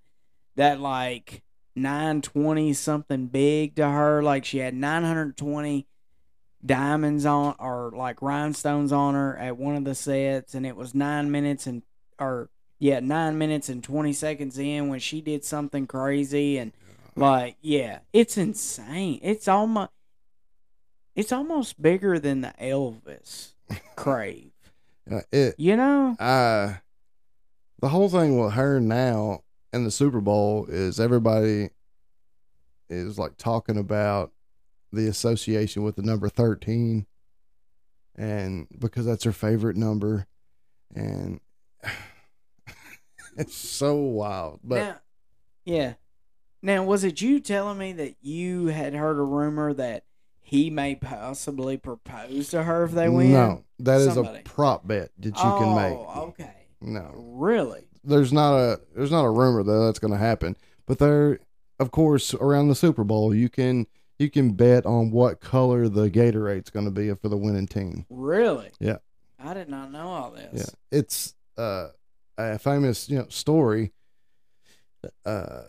that 0.57 0.81
like 0.81 1.43
920 1.77 2.73
something 2.73 3.27
big 3.27 3.77
to 3.77 3.89
her, 3.89 4.23
like 4.23 4.45
she 4.45 4.59
had 4.59 4.75
920 4.75 5.87
diamonds 6.65 7.27
on 7.27 7.55
or 7.59 7.93
like 7.95 8.23
rhinestones 8.23 8.91
on 8.93 9.15
her 9.15 9.37
at 9.37 9.57
one 9.59 9.77
of 9.77 9.85
the 9.85 9.95
sets 9.95 10.55
and 10.55 10.65
it 10.65 10.75
was 10.77 10.95
9 10.95 11.31
minutes 11.31 11.67
and 11.67 11.83
or 12.19 12.49
yeah, 12.79 13.01
9 13.01 13.39
minutes 13.39 13.69
and 13.69 13.83
20 13.83 14.13
seconds 14.13 14.59
in 14.59 14.89
when 14.89 15.01
she 15.01 15.21
did 15.21 15.45
something 15.45 15.87
crazy 15.87 16.59
and 16.59 16.73
like 17.17 17.57
yeah, 17.63 18.01
it's 18.13 18.37
insane. 18.37 19.21
It's 19.23 19.47
almost 19.47 19.91
it's 21.15 21.33
almost 21.33 21.81
bigger 21.81 22.19
than 22.19 22.41
the 22.41 22.53
Elvis 22.61 23.53
crave. 23.97 24.51
Uh, 25.11 25.21
it 25.31 25.55
You 25.59 25.77
know? 25.77 26.17
uh 26.19 26.75
the 27.81 27.89
whole 27.89 28.09
thing 28.09 28.39
with 28.39 28.55
her 28.55 28.81
now 28.81 29.43
in 29.73 29.85
the 29.85 29.91
Super 29.91 30.21
Bowl 30.21 30.67
is 30.69 30.99
everybody 30.99 31.71
is 32.89 33.19
like 33.19 33.37
talking 33.37 33.77
about 33.77 34.33
the 34.93 35.07
association 35.07 35.83
with 35.83 35.97
the 35.97 36.03
number 36.03 36.29
13 36.29 37.07
and 38.17 38.67
because 38.79 39.07
that's 39.07 39.25
her 39.25 39.33
favorite 39.33 39.77
number 39.77 40.27
and 40.95 41.41
it's 43.39 43.55
so 43.57 43.95
wild 43.97 44.61
but 44.65 44.77
now, 44.77 44.97
yeah. 45.65 45.95
Now, 46.63 46.83
was 46.83 47.05
it 47.05 47.21
you 47.21 47.41
telling 47.41 47.77
me 47.77 47.93
that 47.93 48.17
you 48.23 48.67
had 48.69 48.95
heard 48.95 49.19
a 49.19 49.23
rumor 49.23 49.75
that 49.75 50.05
he 50.41 50.71
may 50.71 50.95
possibly 50.95 51.77
propose 51.77 52.49
to 52.51 52.63
her 52.63 52.85
if 52.85 52.93
they 52.93 53.09
win? 53.09 53.33
no 53.33 53.65
that 53.81 54.01
is 54.01 54.15
Somebody. 54.15 54.39
a 54.41 54.43
prop 54.43 54.87
bet 54.87 55.11
that 55.19 55.37
you 55.37 55.43
oh, 55.43 55.59
can 55.59 55.75
make 55.75 56.19
okay. 56.29 56.67
no 56.81 57.13
Really? 57.17 57.87
there's 58.03 58.33
not 58.33 58.55
a 58.57 58.81
there's 58.95 59.11
not 59.11 59.25
a 59.25 59.31
rumor 59.31 59.63
that 59.63 59.73
that's 59.87 59.99
going 59.99 60.13
to 60.13 60.19
happen 60.19 60.57
but 60.87 60.99
there 60.99 61.39
of 61.81 61.91
course 61.91 62.35
around 62.35 62.69
the 62.69 62.75
super 62.75 63.05
bowl 63.05 63.35
you 63.35 63.49
can 63.49 63.87
you 64.19 64.31
can 64.31 64.53
bet 64.53 64.87
on 64.87 65.11
what 65.11 65.41
color 65.41 65.89
the 65.89 66.09
gatorade's 66.11 66.71
going 66.71 66.85
to 66.85 66.91
be 66.91 67.13
for 67.15 67.29
the 67.29 67.37
winning 67.37 67.67
team 67.67 68.07
Really? 68.09 68.71
Yeah. 68.81 68.99
I 69.43 69.53
did 69.55 69.69
not 69.69 69.91
know 69.93 70.07
all 70.09 70.31
this. 70.31 70.51
yeah 70.55 70.99
it's 70.99 71.35
uh, 71.59 71.89
a 72.37 72.59
famous 72.59 73.09
you 73.09 73.19
know 73.19 73.27
story 73.29 73.93
uh 75.25 75.63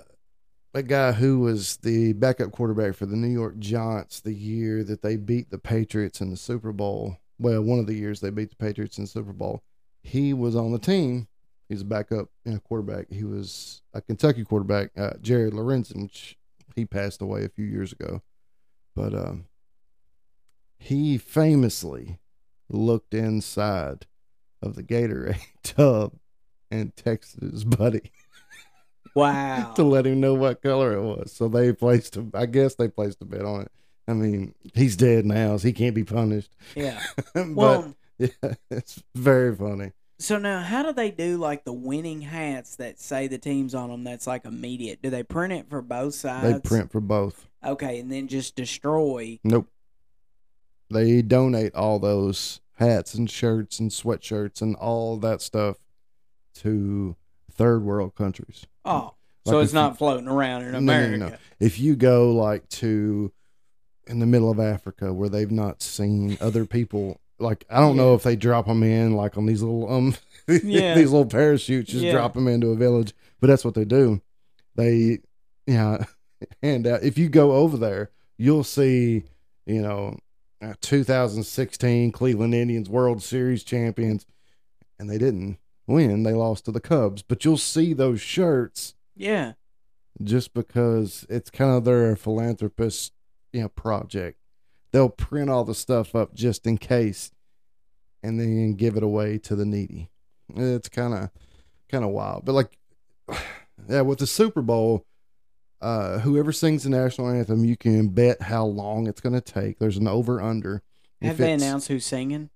a 0.73 0.83
guy 0.83 1.13
who 1.13 1.39
was 1.39 1.77
the 1.77 2.11
backup 2.13 2.51
quarterback 2.51 2.95
for 2.95 3.05
the 3.05 3.15
New 3.15 3.29
York 3.29 3.57
Giants 3.59 4.19
the 4.19 4.33
year 4.33 4.83
that 4.83 5.01
they 5.01 5.15
beat 5.15 5.49
the 5.49 5.57
Patriots 5.57 6.19
in 6.19 6.29
the 6.29 6.37
Super 6.37 6.73
Bowl 6.73 7.17
well, 7.39 7.61
one 7.61 7.79
of 7.79 7.87
the 7.87 7.95
years 7.95 8.19
they 8.19 8.29
beat 8.29 8.49
the 8.49 8.55
Patriots 8.55 8.97
in 8.97 9.03
the 9.03 9.09
Super 9.09 9.33
Bowl, 9.33 9.63
he 10.01 10.33
was 10.33 10.55
on 10.55 10.71
the 10.71 10.79
team. 10.79 11.27
He's 11.67 11.81
a 11.81 11.85
backup 11.85 12.29
you 12.45 12.53
know, 12.53 12.59
quarterback. 12.59 13.07
He 13.09 13.23
was 13.23 13.81
a 13.93 14.01
Kentucky 14.01 14.43
quarterback, 14.43 14.91
uh, 14.97 15.13
Jared 15.21 15.53
Lorenzen. 15.53 16.03
which 16.03 16.37
He 16.75 16.85
passed 16.85 17.21
away 17.21 17.43
a 17.43 17.49
few 17.49 17.65
years 17.65 17.91
ago, 17.91 18.21
but 18.95 19.13
um, 19.13 19.45
he 20.77 21.17
famously 21.17 22.19
looked 22.69 23.13
inside 23.13 24.05
of 24.61 24.75
the 24.75 24.83
Gatorade 24.83 25.41
tub 25.63 26.13
and 26.71 26.95
texted 26.95 27.51
his 27.51 27.63
buddy 27.65 28.11
Wow. 29.15 29.71
to 29.75 29.83
let 29.83 30.05
him 30.05 30.19
know 30.19 30.33
what 30.33 30.61
color 30.61 30.93
it 30.93 31.01
was. 31.01 31.31
So 31.31 31.47
they 31.47 31.71
placed 31.71 32.17
a, 32.17 32.25
I 32.33 32.45
guess 32.47 32.75
they 32.75 32.89
placed 32.89 33.21
a 33.21 33.25
bet 33.25 33.45
on 33.45 33.61
it. 33.61 33.71
I 34.07 34.13
mean, 34.13 34.53
he's 34.73 34.95
dead 34.97 35.25
now, 35.25 35.55
so 35.57 35.67
he 35.67 35.73
can't 35.73 35.95
be 35.95 36.03
punished. 36.03 36.51
yeah. 36.75 37.01
but 37.33 37.47
Well, 37.55 37.95
yeah, 38.17 38.27
it's 38.69 39.01
very 39.15 39.55
funny. 39.55 39.93
so 40.19 40.37
now 40.37 40.59
how 40.61 40.83
do 40.83 40.91
they 40.93 41.11
do 41.11 41.37
like 41.37 41.63
the 41.63 41.73
winning 41.73 42.21
hats 42.21 42.75
that 42.75 42.99
say 42.99 43.27
the 43.27 43.37
teams 43.37 43.73
on 43.73 43.89
them? 43.89 44.03
That's 44.03 44.27
like 44.27 44.45
immediate. 44.45 45.01
Do 45.01 45.09
they 45.09 45.23
print 45.23 45.53
it 45.53 45.69
for 45.69 45.81
both 45.81 46.13
sides? 46.13 46.53
They 46.53 46.59
print 46.59 46.91
for 46.91 47.01
both. 47.01 47.47
Okay, 47.65 47.99
and 47.99 48.11
then 48.11 48.27
just 48.27 48.55
destroy. 48.55 49.39
Nope. 49.43 49.67
They 50.91 51.21
donate 51.21 51.73
all 51.73 51.97
those 51.99 52.59
hats 52.73 53.13
and 53.15 53.29
shirts 53.29 53.79
and 53.79 53.89
sweatshirts 53.91 54.61
and 54.61 54.75
all 54.75 55.17
that 55.17 55.41
stuff 55.41 55.77
to 56.55 57.15
third 57.51 57.83
world 57.83 58.15
countries. 58.15 58.65
Oh, 58.83 59.13
so 59.45 59.59
it's 59.59 59.73
not 59.73 59.91
you- 59.91 59.97
floating 59.97 60.27
around 60.27 60.63
in 60.63 60.71
No, 60.71 60.79
no, 60.79 61.09
no, 61.17 61.29
no. 61.29 61.35
If 61.59 61.79
you 61.79 61.95
go 61.95 62.31
like 62.33 62.67
to 62.69 63.31
in 64.07 64.19
the 64.19 64.25
middle 64.25 64.51
of 64.51 64.59
Africa 64.59 65.13
where 65.13 65.29
they've 65.29 65.51
not 65.51 65.81
seen 65.81 66.37
other 66.41 66.65
people, 66.65 67.19
like 67.39 67.65
I 67.69 67.79
don't 67.79 67.97
know 67.97 68.13
if 68.15 68.23
they 68.23 68.35
drop 68.35 68.65
them 68.67 68.83
in 68.83 69.13
like 69.15 69.37
on 69.37 69.45
these 69.45 69.61
little 69.61 69.91
um 69.91 70.15
Yeah. 70.47 70.95
these 70.95 71.11
little 71.11 71.25
parachutes, 71.25 71.91
just 71.91 72.03
Yeah. 72.03 72.11
drop 72.11 72.33
them 72.33 72.47
into 72.47 72.67
a 72.69 72.75
village. 72.75 73.13
But 73.39 73.47
that's 73.47 73.65
what 73.65 73.73
they 73.75 73.85
do. 73.85 74.21
They 74.75 75.19
yeah 75.67 76.05
hand 76.63 76.85
out. 76.87 77.03
If 77.03 77.17
you 77.17 77.29
go 77.29 77.53
over 77.53 77.77
there, 77.77 78.11
you'll 78.37 78.63
see 78.63 79.23
you 79.65 79.81
know 79.81 80.17
uh, 80.61 80.73
2016 80.81 82.11
Cleveland 82.11 82.53
Indians 82.55 82.89
World 82.89 83.21
Series 83.21 83.63
champions, 83.63 84.25
and 84.99 85.09
they 85.09 85.17
didn't 85.17 85.57
win. 85.87 86.23
They 86.23 86.33
lost 86.33 86.65
to 86.65 86.71
the 86.71 86.79
Cubs. 86.81 87.21
But 87.21 87.45
you'll 87.45 87.57
see 87.57 87.93
those 87.93 88.21
shirts 88.21 88.95
Yeah. 89.15 89.53
just 90.23 90.53
because 90.53 91.25
it's 91.29 91.49
kind 91.49 91.71
of 91.71 91.83
their 91.85 92.15
philanthropist, 92.15 93.13
you 93.53 93.61
know, 93.61 93.69
project. 93.69 94.39
They'll 94.91 95.09
print 95.09 95.49
all 95.49 95.63
the 95.65 95.75
stuff 95.75 96.15
up 96.15 96.33
just 96.33 96.65
in 96.65 96.77
case, 96.77 97.31
and 98.23 98.39
then 98.39 98.73
give 98.73 98.95
it 98.97 99.03
away 99.03 99.37
to 99.39 99.55
the 99.55 99.65
needy. 99.65 100.09
It's 100.55 100.89
kind 100.89 101.13
of, 101.13 101.29
kind 101.89 102.03
of 102.05 102.11
wild. 102.11 102.45
But 102.45 102.53
like, 102.53 102.77
yeah, 103.89 104.01
with 104.01 104.19
the 104.19 104.27
Super 104.27 104.61
Bowl, 104.61 105.05
uh, 105.81 106.19
whoever 106.19 106.51
sings 106.51 106.83
the 106.83 106.89
national 106.89 107.29
anthem, 107.29 107.65
you 107.65 107.75
can 107.75 108.07
bet 108.07 108.41
how 108.43 108.65
long 108.65 109.07
it's 109.07 109.19
going 109.21 109.33
to 109.35 109.41
take. 109.41 109.79
There's 109.79 109.97
an 109.97 110.07
over 110.07 110.41
under. 110.41 110.81
Have 111.21 111.37
they 111.37 111.51
announced 111.51 111.87
who's 111.89 112.05
singing? 112.05 112.49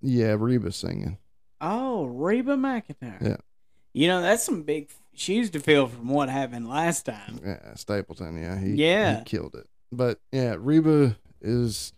Yeah, 0.00 0.34
Reba's 0.38 0.76
singing. 0.76 1.18
Oh, 1.66 2.04
Reba 2.04 2.56
McEntire. 2.56 3.20
Yeah. 3.22 3.36
You 3.92 4.08
know, 4.08 4.20
that's 4.20 4.42
some 4.44 4.62
big 4.62 4.90
shoes 5.14 5.50
to 5.50 5.60
fill 5.60 5.86
from 5.86 6.08
what 6.08 6.28
happened 6.28 6.68
last 6.68 7.06
time. 7.06 7.40
Yeah, 7.44 7.74
Stapleton. 7.74 8.36
Yeah, 8.36 8.58
he 8.58 8.74
Yeah. 8.74 9.18
he 9.20 9.24
killed 9.24 9.54
it. 9.54 9.66
But 9.92 10.20
yeah, 10.32 10.56
Reba 10.58 11.16
is 11.40 11.92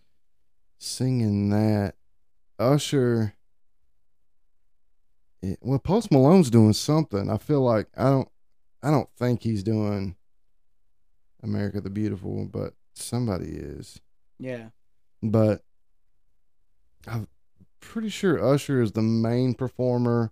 singing 0.79 1.49
that. 1.49 1.95
Usher. 2.59 3.33
Yeah, 5.41 5.55
well, 5.61 5.79
Post 5.79 6.11
Malone's 6.11 6.49
doing 6.49 6.73
something. 6.73 7.29
I 7.29 7.37
feel 7.37 7.61
like 7.61 7.87
I 7.95 8.09
don't. 8.09 8.29
I 8.83 8.91
don't 8.91 9.09
think 9.17 9.41
he's 9.43 9.63
doing 9.63 10.15
America 11.43 11.81
the 11.81 11.89
Beautiful, 11.89 12.45
but 12.45 12.73
somebody 12.93 13.49
is. 13.49 13.99
Yeah. 14.39 14.69
But 15.23 15.63
I'm 17.07 17.27
pretty 17.87 18.09
sure 18.09 18.43
Usher 18.43 18.81
is 18.81 18.91
the 18.93 19.01
main 19.01 19.53
performer. 19.53 20.31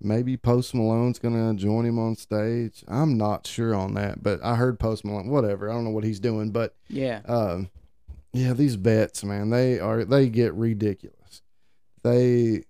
Maybe 0.00 0.36
Post 0.36 0.74
Malone's 0.74 1.18
gonna 1.18 1.54
join 1.54 1.84
him 1.84 1.98
on 1.98 2.14
stage. 2.16 2.84
I'm 2.86 3.16
not 3.18 3.46
sure 3.46 3.74
on 3.74 3.94
that, 3.94 4.22
but 4.22 4.38
I 4.44 4.54
heard 4.54 4.78
Post 4.78 5.04
Malone. 5.04 5.28
Whatever, 5.28 5.68
I 5.68 5.74
don't 5.74 5.84
know 5.84 5.90
what 5.90 6.04
he's 6.04 6.20
doing, 6.20 6.50
but 6.50 6.76
Yeah. 6.88 7.20
um, 7.26 7.70
yeah, 8.32 8.52
these 8.52 8.76
bets, 8.76 9.24
man, 9.24 9.50
they 9.50 9.80
are 9.80 10.04
they 10.04 10.28
get 10.28 10.54
ridiculous. 10.54 11.42
They, 12.04 12.62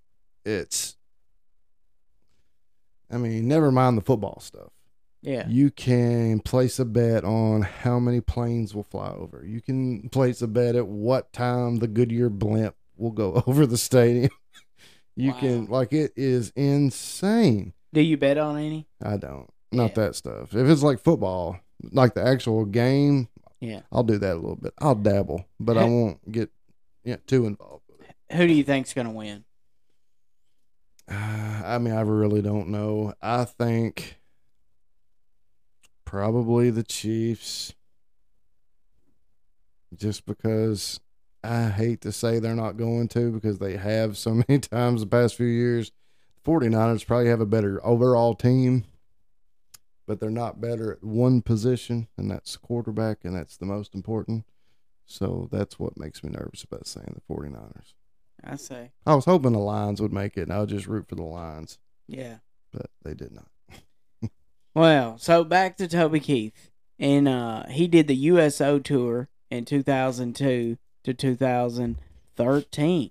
it's. 0.45 0.97
I 3.11 3.17
mean, 3.19 3.49
never 3.49 3.71
mind 3.71 3.99
the 3.99 4.03
football 4.03 4.41
stuff. 4.41 4.71
Yeah. 5.21 5.49
You 5.49 5.71
can 5.71 6.41
place 6.41 6.79
a 6.79 6.85
bet 6.85 7.25
on 7.25 7.63
how 7.63 7.99
many 7.99 8.21
planes 8.21 8.75
will 8.75 8.83
fly 8.85 9.11
over. 9.11 9.45
You 9.45 9.61
can 9.61 10.09
place 10.11 10.41
a 10.43 10.47
bet 10.47 10.77
at 10.77 10.87
what 10.87 11.33
time 11.33 11.77
the 11.77 11.89
Goodyear 11.89 12.31
blimp 12.31 12.75
will 12.99 13.13
go 13.13 13.43
over 13.47 13.67
the 13.67 13.79
stadium. 13.79 14.31
you 15.17 15.33
Wow. 15.33 15.39
can 15.41 15.67
like 15.67 15.93
it 15.93 16.13
is 16.17 16.51
insane. 16.57 17.73
Do 17.93 18.01
you 18.01 18.17
bet 18.17 18.39
on 18.39 18.59
any? 18.59 18.87
I 19.03 19.17
don't. 19.17 19.49
Not 19.73 19.91
Yeah. 19.97 20.05
that 20.05 20.15
stuff. 20.17 20.55
If 20.55 20.69
it's 20.69 20.83
like 20.83 21.01
football, 21.01 21.59
like 21.93 22.15
the 22.15 22.23
actual 22.27 22.65
game, 22.65 23.29
Yeah. 23.61 23.81
I'll 23.93 24.03
do 24.05 24.19
that 24.19 24.33
a 24.35 24.41
little 24.41 24.57
bit. 24.57 24.75
I'll 24.79 24.95
dabble, 24.95 25.47
but 25.59 25.77
I 25.79 25.85
won't 25.85 26.31
get 26.31 26.51
yeah, 27.05 27.17
too 27.27 27.47
involved 27.47 27.85
with 27.89 28.01
it. 28.09 28.15
Who 28.37 28.47
do 28.47 28.53
you 28.53 28.65
think's 28.65 28.93
gonna 28.95 29.11
win? 29.13 29.45
Uh, 31.11 31.15
I 31.65 31.79
mean, 31.79 31.95
I 31.95 32.03
really 32.03 32.43
don't 32.43 32.69
know. 32.69 33.15
I 33.23 33.45
think 33.45 34.17
probably 36.05 36.71
the 36.71 36.83
Chiefs, 36.83 37.75
just 39.97 40.27
because 40.27 41.01
I 41.45 41.69
hate 41.69 42.01
to 42.03 42.13
say 42.13 42.39
they're 42.39 42.55
not 42.55 42.77
going 42.77 43.09
to 43.09 43.31
because 43.31 43.59
they 43.59 43.77
have 43.77 44.17
so 44.17 44.35
many 44.49 44.59
times 44.59 45.01
the 45.01 45.07
past 45.07 45.37
few 45.37 45.47
years. 45.47 45.93
49ers 46.45 47.07
probably 47.07 47.29
have 47.29 47.41
a 47.41 47.47
better 47.47 47.85
overall 47.87 48.35
team, 48.35 48.85
but 50.07 50.19
they're 50.19 50.31
not 50.31 50.61
better 50.61 50.93
at 50.93 51.05
one 51.05 51.43
position, 51.43 52.09
and 52.17 52.31
that's 52.31 52.57
quarterback, 52.57 53.19
and 53.25 53.37
that's 53.37 53.57
the 53.57 53.67
most 53.67 53.95
important. 53.95 54.45
So 55.05 55.49
that's 55.53 55.79
what 55.79 55.99
makes 55.99 56.23
me 56.25 56.31
nervous 56.31 56.63
about 56.65 56.87
saying 56.87 57.15
the 57.29 57.35
49ers. 57.35 57.93
I 58.43 58.57
say. 58.57 58.93
I 59.05 59.15
was 59.15 59.25
hoping 59.27 59.53
the 59.53 59.59
Lions 59.59 60.01
would 60.01 60.13
make 60.13 60.37
it, 60.37 60.43
and 60.43 60.53
I 60.53 60.61
would 60.61 60.69
just 60.71 60.87
root 60.87 61.09
for 61.09 61.17
the 61.17 61.23
Lions, 61.25 61.79
Yeah. 62.07 62.37
but 62.73 62.87
they 63.03 63.15
did 63.15 63.33
not. 63.33 63.49
Well, 64.75 65.19
so 65.19 65.43
back 65.43 65.77
to 65.79 65.89
Toby 65.89 66.21
Keith. 66.21 66.71
And 67.01 67.27
uh 67.27 67.65
he 67.69 67.89
did 67.89 68.07
the 68.07 68.15
USO 68.15 68.79
tour 68.79 69.29
in 69.51 69.65
2002 69.65 70.79
to 71.05 71.15
2013. 71.15 73.11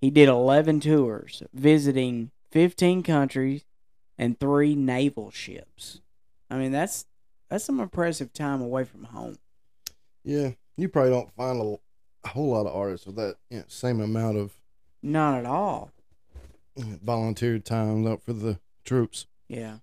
He 0.00 0.10
did 0.10 0.28
11 0.28 0.80
tours, 0.80 1.42
visiting 1.52 2.30
15 2.50 3.02
countries 3.02 3.64
and 4.18 4.38
3 4.38 4.74
naval 4.74 5.30
ships. 5.30 6.00
I 6.50 6.56
mean, 6.58 6.72
that's 6.72 7.06
that's 7.48 7.64
some 7.64 7.80
impressive 7.80 8.32
time 8.32 8.60
away 8.60 8.84
from 8.84 9.04
home. 9.04 9.38
Yeah, 10.24 10.52
you 10.76 10.88
probably 10.88 11.10
don't 11.12 11.32
find 11.34 11.60
a, 11.60 11.76
a 12.24 12.28
whole 12.30 12.50
lot 12.50 12.66
of 12.66 12.74
artists 12.74 13.06
with 13.06 13.16
that 13.16 13.36
you 13.50 13.58
know, 13.58 13.64
same 13.68 14.00
amount 14.00 14.38
of 14.38 14.52
Not 15.02 15.38
at 15.38 15.46
all. 15.46 15.90
volunteer 16.76 17.58
time 17.58 18.06
up 18.06 18.22
for 18.22 18.32
the 18.32 18.58
troops. 18.84 19.26
Yeah. 19.48 19.78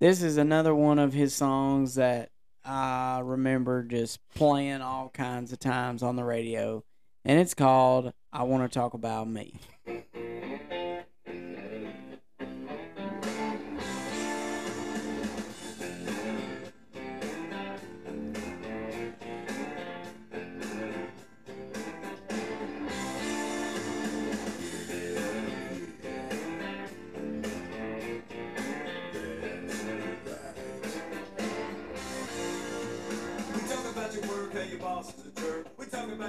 This 0.00 0.22
is 0.22 0.36
another 0.36 0.74
one 0.74 0.98
of 0.98 1.12
his 1.12 1.34
songs 1.34 1.94
that 1.96 2.30
I 2.68 3.20
remember 3.24 3.82
just 3.82 4.20
playing 4.34 4.82
all 4.82 5.08
kinds 5.08 5.52
of 5.52 5.58
times 5.58 6.02
on 6.02 6.16
the 6.16 6.24
radio. 6.24 6.84
And 7.24 7.40
it's 7.40 7.54
called 7.54 8.12
I 8.30 8.42
Want 8.42 8.70
to 8.70 8.78
Talk 8.78 8.92
About 8.92 9.26
Me. 9.26 9.54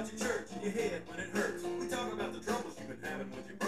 About 0.00 0.12
your 0.12 0.28
church 0.28 0.46
and 0.54 0.62
your 0.62 0.72
head 0.72 1.02
when 1.08 1.20
it 1.20 1.28
hurts. 1.28 1.62
We 1.62 1.88
talk 1.88 2.12
about 2.12 2.32
the 2.32 2.40
troubles 2.40 2.74
you've 2.78 2.88
been 2.88 3.10
having 3.10 3.30
with 3.32 3.46
your 3.48 3.59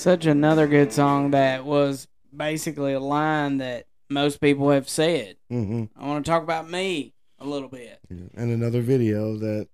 Such 0.00 0.24
another 0.24 0.66
good 0.66 0.94
song 0.94 1.32
that 1.32 1.66
was 1.66 2.08
basically 2.34 2.94
a 2.94 3.00
line 3.00 3.58
that 3.58 3.84
most 4.08 4.40
people 4.40 4.70
have 4.70 4.88
said. 4.88 5.36
Mm-hmm. 5.52 5.84
I 5.94 6.06
want 6.06 6.24
to 6.24 6.30
talk 6.30 6.42
about 6.42 6.70
me 6.70 7.12
a 7.38 7.44
little 7.44 7.68
bit. 7.68 7.98
And 8.08 8.30
another 8.34 8.80
video 8.80 9.36
that 9.36 9.68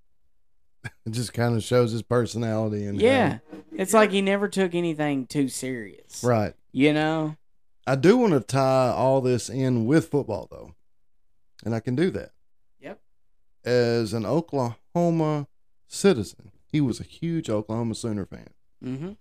just 1.11 1.33
kind 1.33 1.55
of 1.55 1.63
shows 1.63 1.93
his 1.93 2.03
personality 2.03 2.87
and 2.87 3.01
Yeah. 3.01 3.39
It's 3.71 3.95
like 3.95 4.11
he 4.11 4.21
never 4.21 4.49
took 4.49 4.75
anything 4.75 5.27
too 5.27 5.47
serious. 5.47 6.25
right. 6.25 6.55
You 6.73 6.93
know? 6.93 7.37
I 7.87 7.95
do 7.95 8.17
want 8.17 8.33
to 8.33 8.41
tie 8.41 8.91
all 8.91 9.21
this 9.21 9.49
in 9.49 9.87
with 9.87 10.09
football 10.09 10.49
though, 10.51 10.75
and 11.65 11.73
I 11.73 11.79
can 11.79 11.95
do 11.95 12.11
that. 12.11 12.33
Yep. 12.81 12.99
As 13.65 14.13
an 14.13 14.27
Oklahoma 14.27 15.47
citizen, 15.87 16.51
he 16.67 16.81
was 16.81 16.99
a 16.99 17.05
huge 17.05 17.49
Oklahoma 17.49 17.95
Sooner 17.95 18.27
fan. 18.27 18.49
Mm-hmm. 18.85 19.13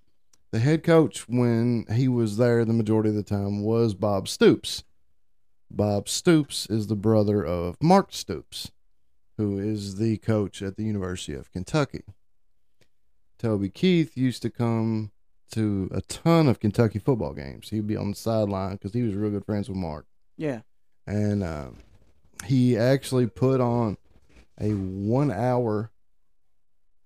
The 0.55 0.61
head 0.61 0.83
coach, 0.83 1.27
when 1.27 1.85
he 1.91 2.07
was 2.07 2.37
there 2.37 2.63
the 2.63 2.71
majority 2.71 3.09
of 3.09 3.15
the 3.15 3.23
time, 3.23 3.61
was 3.61 3.93
Bob 3.93 4.29
Stoops. 4.29 4.85
Bob 5.69 6.07
Stoops 6.07 6.65
is 6.67 6.87
the 6.87 6.95
brother 6.95 7.45
of 7.45 7.75
Mark 7.81 8.13
Stoops, 8.13 8.71
who 9.35 9.59
is 9.59 9.97
the 9.97 10.15
coach 10.15 10.61
at 10.61 10.77
the 10.77 10.85
University 10.85 11.33
of 11.33 11.51
Kentucky. 11.51 12.03
Toby 13.37 13.67
Keith 13.67 14.15
used 14.15 14.41
to 14.43 14.49
come 14.49 15.11
to 15.51 15.89
a 15.91 15.99
ton 15.99 16.47
of 16.47 16.61
Kentucky 16.61 16.99
football 16.99 17.33
games. 17.33 17.71
He'd 17.71 17.85
be 17.85 17.97
on 17.97 18.11
the 18.11 18.15
sideline 18.15 18.75
because 18.75 18.93
he 18.93 19.01
was 19.01 19.13
real 19.13 19.31
good 19.31 19.45
friends 19.45 19.67
with 19.67 19.77
Mark. 19.77 20.05
Yeah. 20.37 20.61
And 21.05 21.43
uh, 21.43 21.71
he 22.45 22.77
actually 22.77 23.27
put 23.27 23.59
on 23.59 23.97
a 24.57 24.69
one 24.69 25.31
hour 25.31 25.91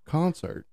concert 0.06 0.66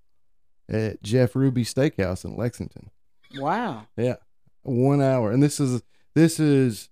at 0.70 1.02
Jeff 1.02 1.36
Ruby 1.36 1.64
Steakhouse 1.64 2.26
in 2.26 2.36
Lexington. 2.36 2.92
Wow. 3.36 3.88
Yeah, 3.96 4.16
one 4.64 5.02
hour, 5.02 5.32
and 5.32 5.42
this 5.42 5.60
is 5.60 5.82
this 6.14 6.40
is 6.40 6.90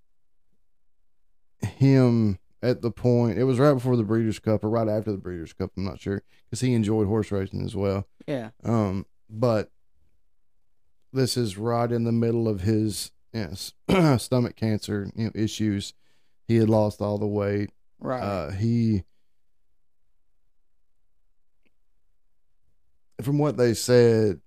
him 1.61 2.39
at 2.61 2.81
the 2.81 2.91
point. 2.91 3.37
It 3.37 3.43
was 3.45 3.59
right 3.59 3.73
before 3.73 3.95
the 3.95 4.03
Breeders' 4.03 4.39
Cup 4.39 4.63
or 4.63 4.69
right 4.69 4.87
after 4.87 5.11
the 5.11 5.17
Breeders' 5.17 5.53
Cup. 5.53 5.71
I'm 5.77 5.85
not 5.85 5.99
sure 5.99 6.23
because 6.45 6.61
he 6.61 6.73
enjoyed 6.73 7.07
horse 7.07 7.31
racing 7.31 7.63
as 7.63 7.75
well. 7.75 8.07
Yeah. 8.27 8.49
Um, 8.63 9.05
but 9.29 9.71
this 11.13 11.37
is 11.37 11.57
right 11.57 11.91
in 11.91 12.03
the 12.03 12.11
middle 12.11 12.47
of 12.47 12.61
his 12.61 13.11
yes, 13.35 13.73
stomach 14.17 14.55
cancer 14.55 15.11
you 15.15 15.25
know, 15.25 15.31
issues. 15.35 15.93
He 16.47 16.57
had 16.57 16.69
lost 16.69 17.01
all 17.01 17.17
the 17.17 17.27
weight. 17.27 17.71
Right. 17.99 18.21
Uh, 18.21 18.51
he, 18.51 19.03
from 23.21 23.37
what 23.37 23.57
they 23.57 23.73
said, 23.73 24.41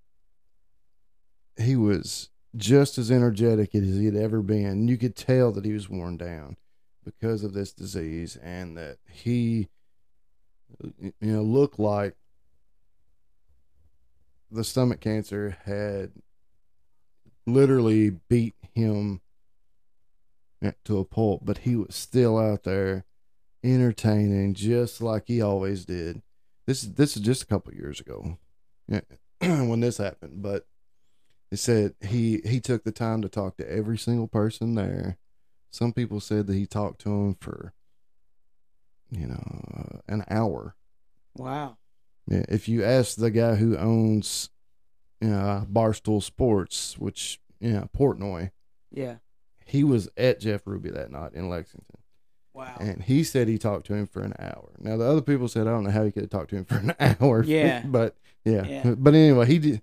he 1.57 1.77
was 1.77 2.31
just 2.57 2.99
as 2.99 3.11
energetic 3.11 3.75
as 3.75 3.97
he 3.97 4.07
had 4.07 4.17
ever 4.17 4.43
been. 4.43 4.89
You 4.89 4.97
could 4.97 5.17
tell 5.17 5.53
that 5.53 5.65
he 5.65 5.73
was 5.73 5.89
worn 5.89 6.17
down 6.17 6.57
because 7.05 7.43
of 7.43 7.55
this 7.55 7.73
disease, 7.73 8.37
and 8.37 8.77
that 8.77 8.99
he, 9.11 9.69
you 11.01 11.13
know, 11.21 11.43
looked 11.43 11.79
like 11.79 12.15
the 14.51 14.65
stomach 14.65 15.01
cancer 15.01 15.57
had 15.65 16.13
literally 17.47 18.11
beat 18.29 18.55
him 18.75 19.21
to 20.85 20.99
a 20.99 21.05
pulp, 21.05 21.43
but 21.45 21.59
he 21.59 21.77
was 21.77 21.95
still 21.95 22.37
out 22.37 22.65
there 22.65 23.05
entertaining 23.65 24.55
just 24.55 25.01
like 25.01 25.25
he 25.27 25.41
always 25.41 25.85
did. 25.85 26.23
This 26.67 26.83
is 26.83 26.95
this 26.95 27.17
is 27.17 27.23
just 27.23 27.43
a 27.43 27.47
couple 27.47 27.73
years 27.73 28.01
ago 28.01 28.37
when 29.41 29.81
this 29.81 29.99
happened, 29.99 30.43
but 30.43 30.67
it 31.51 31.59
said 31.59 31.95
he 32.01 32.41
he 32.45 32.61
took 32.61 32.85
the 32.85 32.93
time 32.93 33.23
to 33.23 33.29
talk 33.29 33.57
to 33.57 33.71
every 33.71 33.99
single 33.99 34.29
person 34.29 34.75
there. 34.75 35.17
Some 35.71 35.93
people 35.93 36.21
said 36.21 36.47
that 36.47 36.55
he 36.55 36.67
talked 36.67 37.01
to 37.03 37.11
him 37.11 37.35
for 37.41 37.73
you 39.11 39.27
know 39.27 39.63
uh, 39.77 39.99
an 40.09 40.25
hour. 40.31 40.75
wow. 41.35 41.77
Yeah, 42.31 42.45
if 42.51 42.69
you 42.69 42.85
ask 42.85 43.17
the 43.17 43.31
guy 43.31 43.55
who 43.55 43.77
owns 43.79 44.51
you 45.21 45.29
know 45.31 45.67
Barstool 45.71 46.23
Sports, 46.23 46.99
which 46.99 47.41
you 47.61 47.73
know 47.73 47.89
Portnoy, 47.97 48.51
Yeah. 48.91 49.17
he 49.65 49.83
was 49.85 50.09
at 50.17 50.41
Jeff 50.41 50.67
Ruby 50.67 50.91
that 50.91 51.11
night 51.11 51.33
in 51.35 51.49
Lexington. 51.49 51.98
Wow. 52.59 52.77
And 52.81 53.03
he 53.05 53.23
said 53.25 53.47
he 53.49 53.57
talked 53.57 53.87
to 53.87 53.95
him 53.95 54.07
for 54.07 54.21
an 54.21 54.35
hour. 54.39 54.71
Now 54.79 54.97
the 54.97 55.05
other 55.05 55.23
people 55.23 55.47
said 55.49 55.67
I 55.67 55.71
don't 55.71 55.85
know 55.85 55.91
how 55.91 56.05
he 56.05 56.11
could 56.13 56.23
have 56.25 56.31
talked 56.31 56.51
to 56.51 56.57
him 56.57 56.65
for 56.67 56.75
an 56.77 56.95
hour. 57.21 57.43
Yeah. 57.45 57.83
but 57.87 58.17
yeah. 58.45 58.67
Yeah. 58.67 58.95
But 58.99 59.15
anyway, 59.15 59.47
he 59.47 59.59
did. 59.59 59.83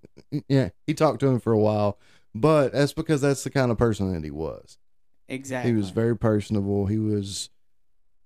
Yeah, 0.49 0.69
he 0.85 0.93
talked 0.93 1.19
to 1.21 1.27
him 1.27 1.39
for 1.39 1.53
a 1.53 1.57
while. 1.59 1.97
But 2.33 2.73
that's 2.73 2.91
because 2.93 3.21
that's 3.21 3.43
the 3.45 3.49
kind 3.49 3.71
of 3.71 3.77
person 3.77 4.11
that 4.13 4.23
he 4.23 4.31
was. 4.31 4.77
exactly. 5.29 5.71
He 5.71 5.77
was 5.77 5.89
very 5.91 6.17
personable. 6.17 6.85
He 6.87 6.97
was 6.99 7.49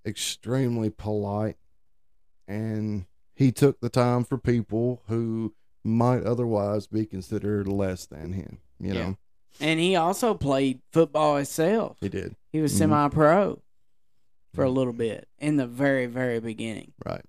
extremely 0.06 0.89
polite, 0.89 1.58
and 2.47 3.06
he 3.36 3.52
took 3.52 3.80
the 3.80 3.89
time 3.89 4.24
for 4.24 4.38
people 4.38 5.04
who 5.08 5.54
might 5.84 6.24
otherwise 6.24 6.88
be 6.88 7.06
considered 7.06 7.68
less 7.68 8.06
than 8.06 8.34
him. 8.34 8.60
You 8.80 8.93
Yeah. 8.93 9.00
know, 9.10 9.18
and 9.60 9.80
he 9.80 9.95
also 9.95 10.34
played 10.34 10.82
football 10.91 11.36
himself. 11.38 11.97
he 12.02 12.10
did 12.10 12.36
He 12.52 12.62
was 12.62 12.74
Mhm. 12.74 12.78
semi-pro 12.78 13.62
for 14.54 14.64
a 14.64 14.70
little 14.70 14.93
bit 14.93 15.28
in 15.39 15.58
the 15.58 15.68
very, 15.68 16.06
very 16.06 16.39
beginning. 16.39 16.93
right. 17.06 17.24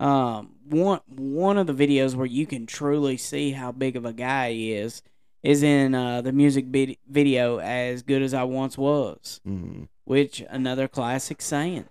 Um, 0.00 0.56
one 0.68 1.00
one 1.06 1.56
of 1.56 1.66
the 1.66 1.72
videos 1.72 2.14
where 2.16 2.26
you 2.26 2.46
can 2.46 2.66
truly 2.66 3.16
see 3.16 3.52
how 3.52 3.70
big 3.70 3.94
of 3.96 4.04
a 4.04 4.12
guy 4.12 4.50
he 4.50 4.72
is 4.72 5.02
is 5.42 5.62
in 5.62 5.94
uh, 5.94 6.20
the 6.20 6.32
music 6.32 6.66
vid- 6.66 6.96
video 7.08 7.58
"As 7.58 8.02
Good 8.02 8.20
as 8.22 8.34
I 8.34 8.42
Once 8.42 8.76
Was," 8.76 9.40
hmm 9.44 9.84
which 10.04 10.42
another 10.50 10.88
classic 10.88 11.40
saying. 11.40 11.84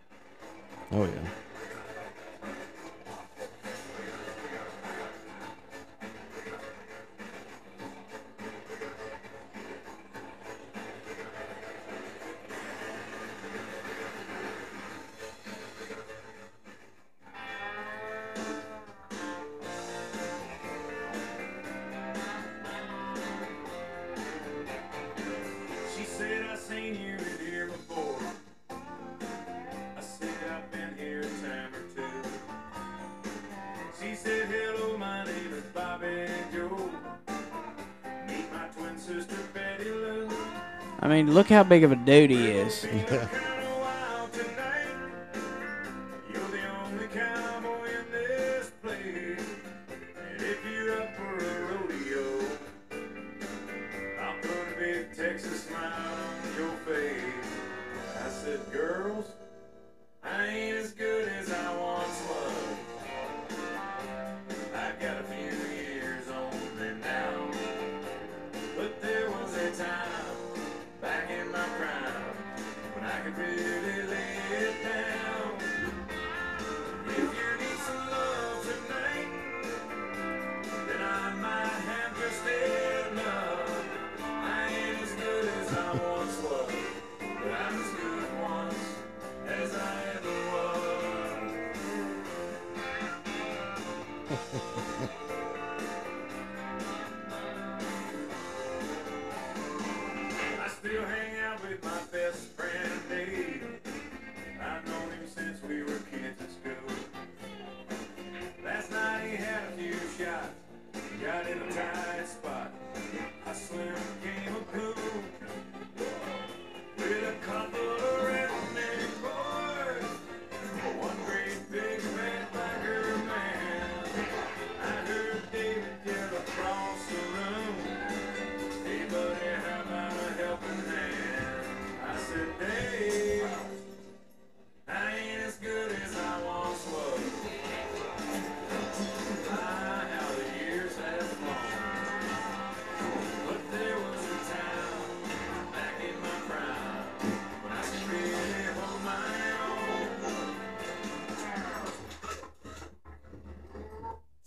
Oh 0.91 1.05
yeah. 1.05 1.29
Said, 34.23 34.47
hello, 34.47 34.97
my 34.97 35.25
name 35.25 35.53
is 35.53 35.63
Bobby 35.73 36.27
Joe. 36.53 36.89
Meet 38.25 38.53
my 38.53 38.67
twin 38.73 38.97
sister, 38.97 39.35
Betty 39.53 39.89
Lou. 39.89 40.29
I 41.01 41.09
mean, 41.09 41.33
look 41.33 41.49
how 41.49 41.63
big 41.63 41.83
of 41.83 41.91
a 41.91 41.97
dude 41.97 42.29
he 42.31 42.51
is. 42.51 42.87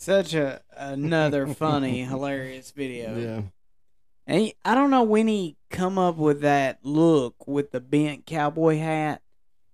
Such 0.07 0.35
a 0.35 0.61
another 0.77 1.47
funny, 1.63 2.05
hilarious 2.05 2.71
video. 2.71 3.19
Yeah. 3.19 3.43
And 4.29 4.41
he, 4.41 4.55
I 4.65 4.77
don't 4.77 4.91
know 4.91 5.03
when 5.03 5.27
he 5.27 5.57
come 5.69 5.99
up 5.99 6.17
with 6.17 6.43
that 6.43 6.79
look 6.85 7.49
with 7.49 7.73
the 7.73 7.81
bent 7.81 8.25
cowboy 8.25 8.79
hat. 8.79 9.21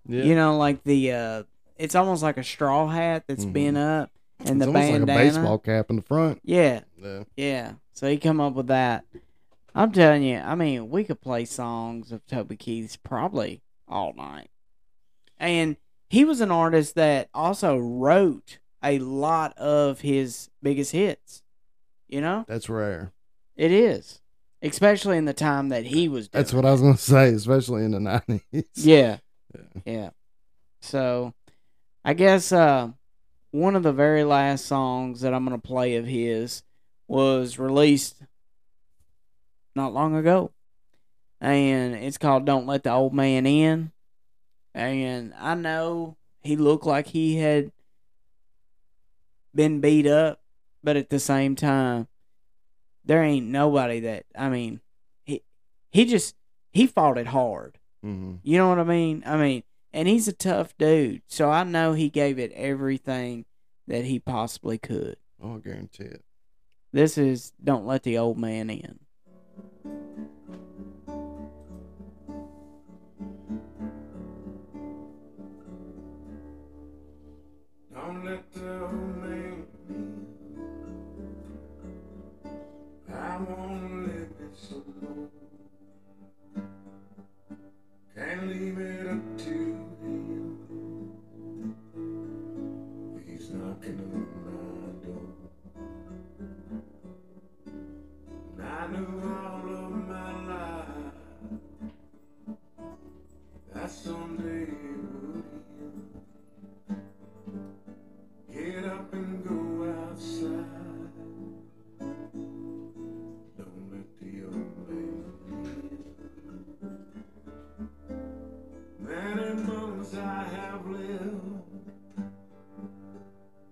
Yeah. 0.07 0.23
You 0.23 0.33
know, 0.33 0.57
like 0.57 0.83
the 0.83 1.11
uh 1.11 1.43
it's 1.77 1.93
almost 1.93 2.23
like 2.23 2.37
a 2.37 2.43
straw 2.43 2.87
hat 2.87 3.25
that's 3.27 3.45
Mhm. 3.45 3.53
bent 3.53 3.77
up 3.77 4.11
and 4.39 4.57
it's 4.61 4.65
the 4.65 4.71
bandana. 4.71 5.05
like 5.05 5.21
a 5.21 5.25
baseball 5.29 5.59
cap 5.59 5.91
in 5.91 5.97
the 5.97 6.01
front. 6.01 6.41
Yeah, 6.43 6.81
Yeah. 6.99 7.23
yeah. 7.37 7.73
So 7.93 8.09
he 8.09 8.17
come 8.17 8.41
up 8.41 8.53
with 8.55 8.67
that. 8.67 9.05
I'm 9.75 9.91
telling 9.91 10.23
you, 10.23 10.37
I 10.37 10.55
mean, 10.55 10.89
we 10.89 11.03
could 11.03 11.21
play 11.21 11.45
songs 11.45 12.11
of 12.11 12.25
Toby 12.25 12.55
Keith's 12.57 12.97
probably 12.97 13.61
all 13.87 14.13
night. 14.13 14.49
And 15.37 15.77
he 16.09 16.25
was 16.25 16.41
an 16.41 16.49
artist 16.49 16.95
that 16.95 17.29
also 17.35 17.77
wrote 17.77 18.57
a 18.83 18.99
lot 18.99 19.57
of 19.57 20.01
his 20.01 20.49
biggest 20.61 20.91
hits. 20.91 21.41
You 22.07 22.21
know? 22.21 22.45
That's 22.47 22.69
rare. 22.69 23.11
It 23.55 23.71
is. 23.71 24.19
Especially 24.61 25.17
in 25.17 25.25
the 25.25 25.33
time 25.33 25.69
that 25.69 25.85
he 25.85 26.07
was 26.07 26.29
doing 26.29 26.39
That's 26.41 26.53
what 26.53 26.65
I 26.65 26.71
was 26.71 26.81
gonna 26.81 26.97
say, 26.97 27.29
especially 27.29 27.83
in 27.85 27.91
the 27.91 27.99
nineties. 27.99 28.65
Yeah. 28.75 29.17
Yeah. 29.53 29.81
Yeah. 29.85 30.09
So 30.81 31.33
I 32.05 32.13
guess 32.13 32.51
uh 32.51 32.89
one 33.51 33.75
of 33.75 33.83
the 33.83 33.93
very 33.93 34.23
last 34.23 34.65
songs 34.65 35.21
that 35.21 35.33
I'm 35.33 35.43
gonna 35.43 35.59
play 35.59 35.95
of 35.95 36.05
his 36.05 36.63
was 37.07 37.59
released 37.59 38.15
not 39.75 39.93
long 39.93 40.15
ago. 40.15 40.51
And 41.41 41.93
it's 41.95 42.17
called 42.17 42.45
Don't 42.45 42.65
Let 42.65 42.83
the 42.83 42.91
Old 42.91 43.13
Man 43.13 43.45
In. 43.45 43.91
And 44.73 45.33
I 45.37 45.55
know 45.55 46.15
he 46.41 46.55
looked 46.55 46.85
like 46.85 47.07
he 47.07 47.37
had 47.37 47.71
been 49.55 49.79
beat 49.81 50.07
up, 50.07 50.41
but 50.83 50.95
at 50.97 51.09
the 51.09 51.19
same 51.19 51.55
time, 51.55 52.07
there 53.05 53.23
ain't 53.23 53.47
nobody 53.47 53.99
that 54.01 54.25
I 54.37 54.49
mean 54.49 54.79
he 55.25 55.43
he 55.91 56.05
just 56.05 56.35
he 56.71 56.87
fought 56.87 57.17
it 57.17 57.27
hard. 57.27 57.77
hmm 58.01 58.35
You 58.43 58.57
know 58.57 58.69
what 58.69 58.79
I 58.79 58.83
mean? 58.83 59.23
I 59.25 59.37
mean, 59.37 59.63
and 59.91 60.07
he's 60.07 60.27
a 60.27 60.33
tough 60.33 60.75
dude, 60.77 61.21
so 61.27 61.49
I 61.51 61.63
know 61.63 61.93
he 61.93 62.09
gave 62.09 62.39
it 62.39 62.51
everything 62.53 63.45
that 63.87 64.05
he 64.05 64.19
possibly 64.19 64.77
could. 64.77 65.17
Oh, 65.41 65.57
I 65.57 65.59
guarantee 65.59 66.05
it. 66.05 66.23
This 66.93 67.17
is 67.17 67.51
Don't 67.63 67.85
Let 67.85 68.03
the 68.03 68.17
Old 68.17 68.37
Man 68.37 68.69
In. 68.69 68.99
Don't 77.93 78.25
let 78.25 78.51
the 78.53 78.81
old 78.85 79.12
I 83.33 83.37
wanna 83.37 84.05
live 84.05 84.27
it 84.41 84.83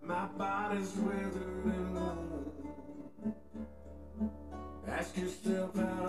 My 0.04 0.26
body's 0.38 0.94
withered 0.98 1.66
and 1.66 1.96
worn. 1.96 2.46
Ask 4.88 5.18
yourself 5.18 5.76
how 5.76 6.01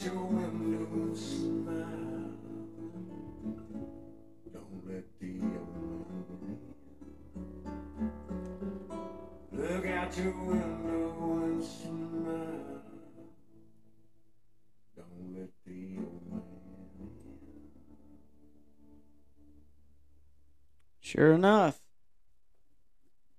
Look 0.00 0.06
out 0.06 0.14
your 0.14 0.24
window 0.26 0.86
and 0.94 1.16
smile. 1.16 2.30
Don't 4.52 4.86
let 4.86 5.04
the 5.18 5.40
old 5.58 6.08
man 6.12 6.58
in. 9.52 9.58
Look 9.58 9.86
out 9.86 10.16
your 10.16 10.32
window 10.44 11.42
and 11.42 11.64
smile. 11.64 12.82
Don't 14.94 15.34
let 15.36 15.50
the 15.66 15.96
old 15.98 16.22
man 16.30 16.42
in. 17.00 17.10
Sure 21.00 21.32
enough. 21.32 21.80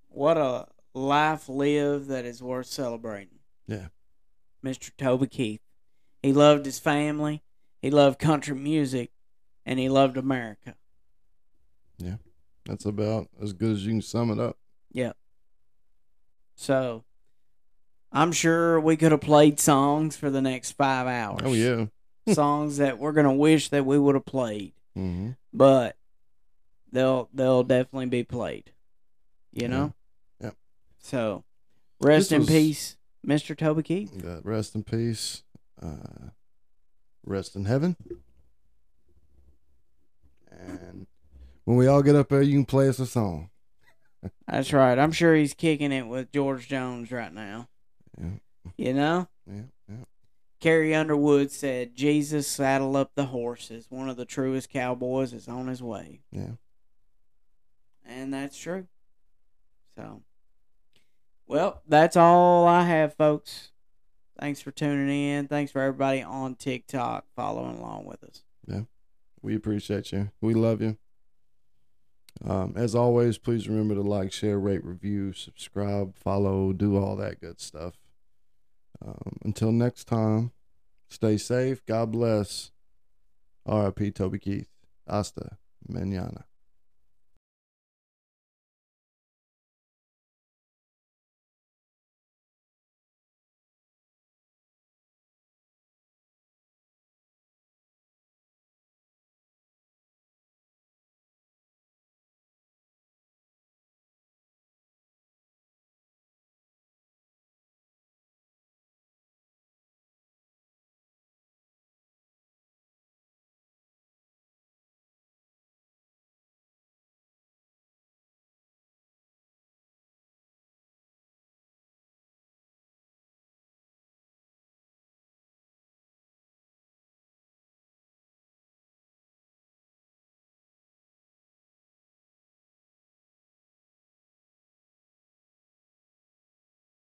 What 0.09 0.37
a 0.37 0.67
life 0.93 1.47
lived 1.47 2.09
that 2.09 2.25
is 2.25 2.43
worth 2.43 2.67
celebrating. 2.67 3.39
Yeah. 3.65 3.87
Mr. 4.61 4.91
Toby 4.97 5.27
Keith. 5.27 5.61
He 6.21 6.33
loved 6.33 6.65
his 6.65 6.79
family, 6.79 7.41
he 7.81 7.89
loved 7.91 8.19
country 8.19 8.55
music, 8.55 9.11
and 9.65 9.79
he 9.79 9.87
loved 9.89 10.17
America. 10.17 10.75
Yeah, 11.97 12.15
that's 12.65 12.85
about 12.85 13.27
as 13.41 13.53
good 13.53 13.71
as 13.71 13.85
you 13.85 13.91
can 13.93 14.01
sum 14.01 14.31
it 14.31 14.39
up. 14.39 14.57
Yep. 14.91 15.15
So, 16.55 17.03
I'm 18.11 18.31
sure 18.31 18.79
we 18.79 18.97
could 18.97 19.11
have 19.11 19.21
played 19.21 19.59
songs 19.59 20.17
for 20.17 20.29
the 20.29 20.41
next 20.41 20.71
five 20.73 21.07
hours. 21.07 21.41
Oh 21.43 21.53
yeah. 21.53 21.85
songs 22.33 22.77
that 22.77 22.99
we're 22.99 23.11
gonna 23.13 23.33
wish 23.33 23.69
that 23.69 23.85
we 23.85 23.97
would 23.97 24.15
have 24.15 24.25
played, 24.25 24.73
Mm-hmm. 24.97 25.31
but 25.53 25.95
they'll 26.91 27.29
they'll 27.33 27.63
definitely 27.63 28.07
be 28.07 28.23
played. 28.23 28.71
You 29.53 29.67
know. 29.67 29.93
Yep. 30.41 30.55
So, 30.99 31.43
rest 32.01 32.29
This 32.29 32.31
in 32.33 32.39
was- 32.41 32.49
peace, 32.49 32.97
Mr. 33.25 33.57
Toby 33.57 33.83
Keith. 33.83 34.23
Uh, 34.25 34.41
rest 34.43 34.75
in 34.75 34.83
peace. 34.83 35.43
Uh, 35.81 36.29
rest 37.25 37.55
in 37.55 37.65
heaven. 37.65 37.95
And 40.51 41.07
when 41.65 41.77
we 41.77 41.87
all 41.87 42.01
get 42.01 42.15
up 42.15 42.29
there, 42.29 42.41
you 42.41 42.53
can 42.53 42.65
play 42.65 42.89
us 42.89 42.99
a 42.99 43.05
song. 43.05 43.49
That's 44.47 44.73
right. 44.73 44.97
I'm 44.97 45.11
sure 45.11 45.35
he's 45.35 45.53
kicking 45.53 45.91
it 45.91 46.07
with 46.07 46.31
George 46.31 46.67
Jones 46.67 47.11
right 47.11 47.33
now. 47.33 47.69
Yeah. 48.19 48.29
You 48.77 48.93
know. 48.93 49.27
Yeah, 49.47 49.61
yeah. 49.87 49.95
Carrie 50.59 50.93
Underwood 50.93 51.51
said, 51.51 51.95
Jesus 51.95 52.47
saddle 52.47 52.97
up 52.97 53.11
the 53.15 53.27
horses. 53.27 53.85
One 53.89 54.09
of 54.09 54.17
the 54.17 54.25
truest 54.25 54.69
cowboys 54.69 55.31
is 55.31 55.47
on 55.47 55.67
his 55.67 55.81
way. 55.81 56.19
Yeah. 56.31 56.51
And 58.05 58.33
that's 58.33 58.57
true. 58.57 58.87
So, 59.95 60.21
well, 61.47 61.81
that's 61.87 62.17
all 62.17 62.67
I 62.67 62.83
have, 62.83 63.13
folks. 63.13 63.71
Thanks 64.39 64.61
for 64.61 64.71
tuning 64.71 65.09
in. 65.09 65.47
Thanks 65.47 65.71
for 65.71 65.81
everybody 65.81 66.21
on 66.21 66.55
TikTok 66.55 67.25
following 67.35 67.77
along 67.77 68.05
with 68.05 68.23
us. 68.23 68.43
Yeah. 68.65 68.81
We 69.41 69.55
appreciate 69.55 70.11
you. 70.11 70.31
We 70.41 70.53
love 70.53 70.81
you. 70.81 70.97
Um, 72.45 72.73
as 72.77 72.95
always, 72.95 73.37
please 73.37 73.67
remember 73.67 73.95
to 73.95 74.01
like, 74.01 74.31
share, 74.31 74.59
rate, 74.59 74.83
review, 74.85 75.33
subscribe, 75.33 76.15
follow, 76.15 76.71
do 76.71 76.97
all 76.97 77.15
that 77.17 77.41
good 77.41 77.59
stuff. 77.59 77.95
Um, 79.05 79.37
until 79.43 79.71
next 79.71 80.05
time, 80.05 80.51
stay 81.09 81.37
safe. 81.37 81.85
God 81.85 82.11
bless. 82.11 82.71
R.I.P. 83.65 84.11
Toby 84.11 84.39
Keith. 84.39 84.69
Hasta 85.07 85.57
mañana. 85.89 86.43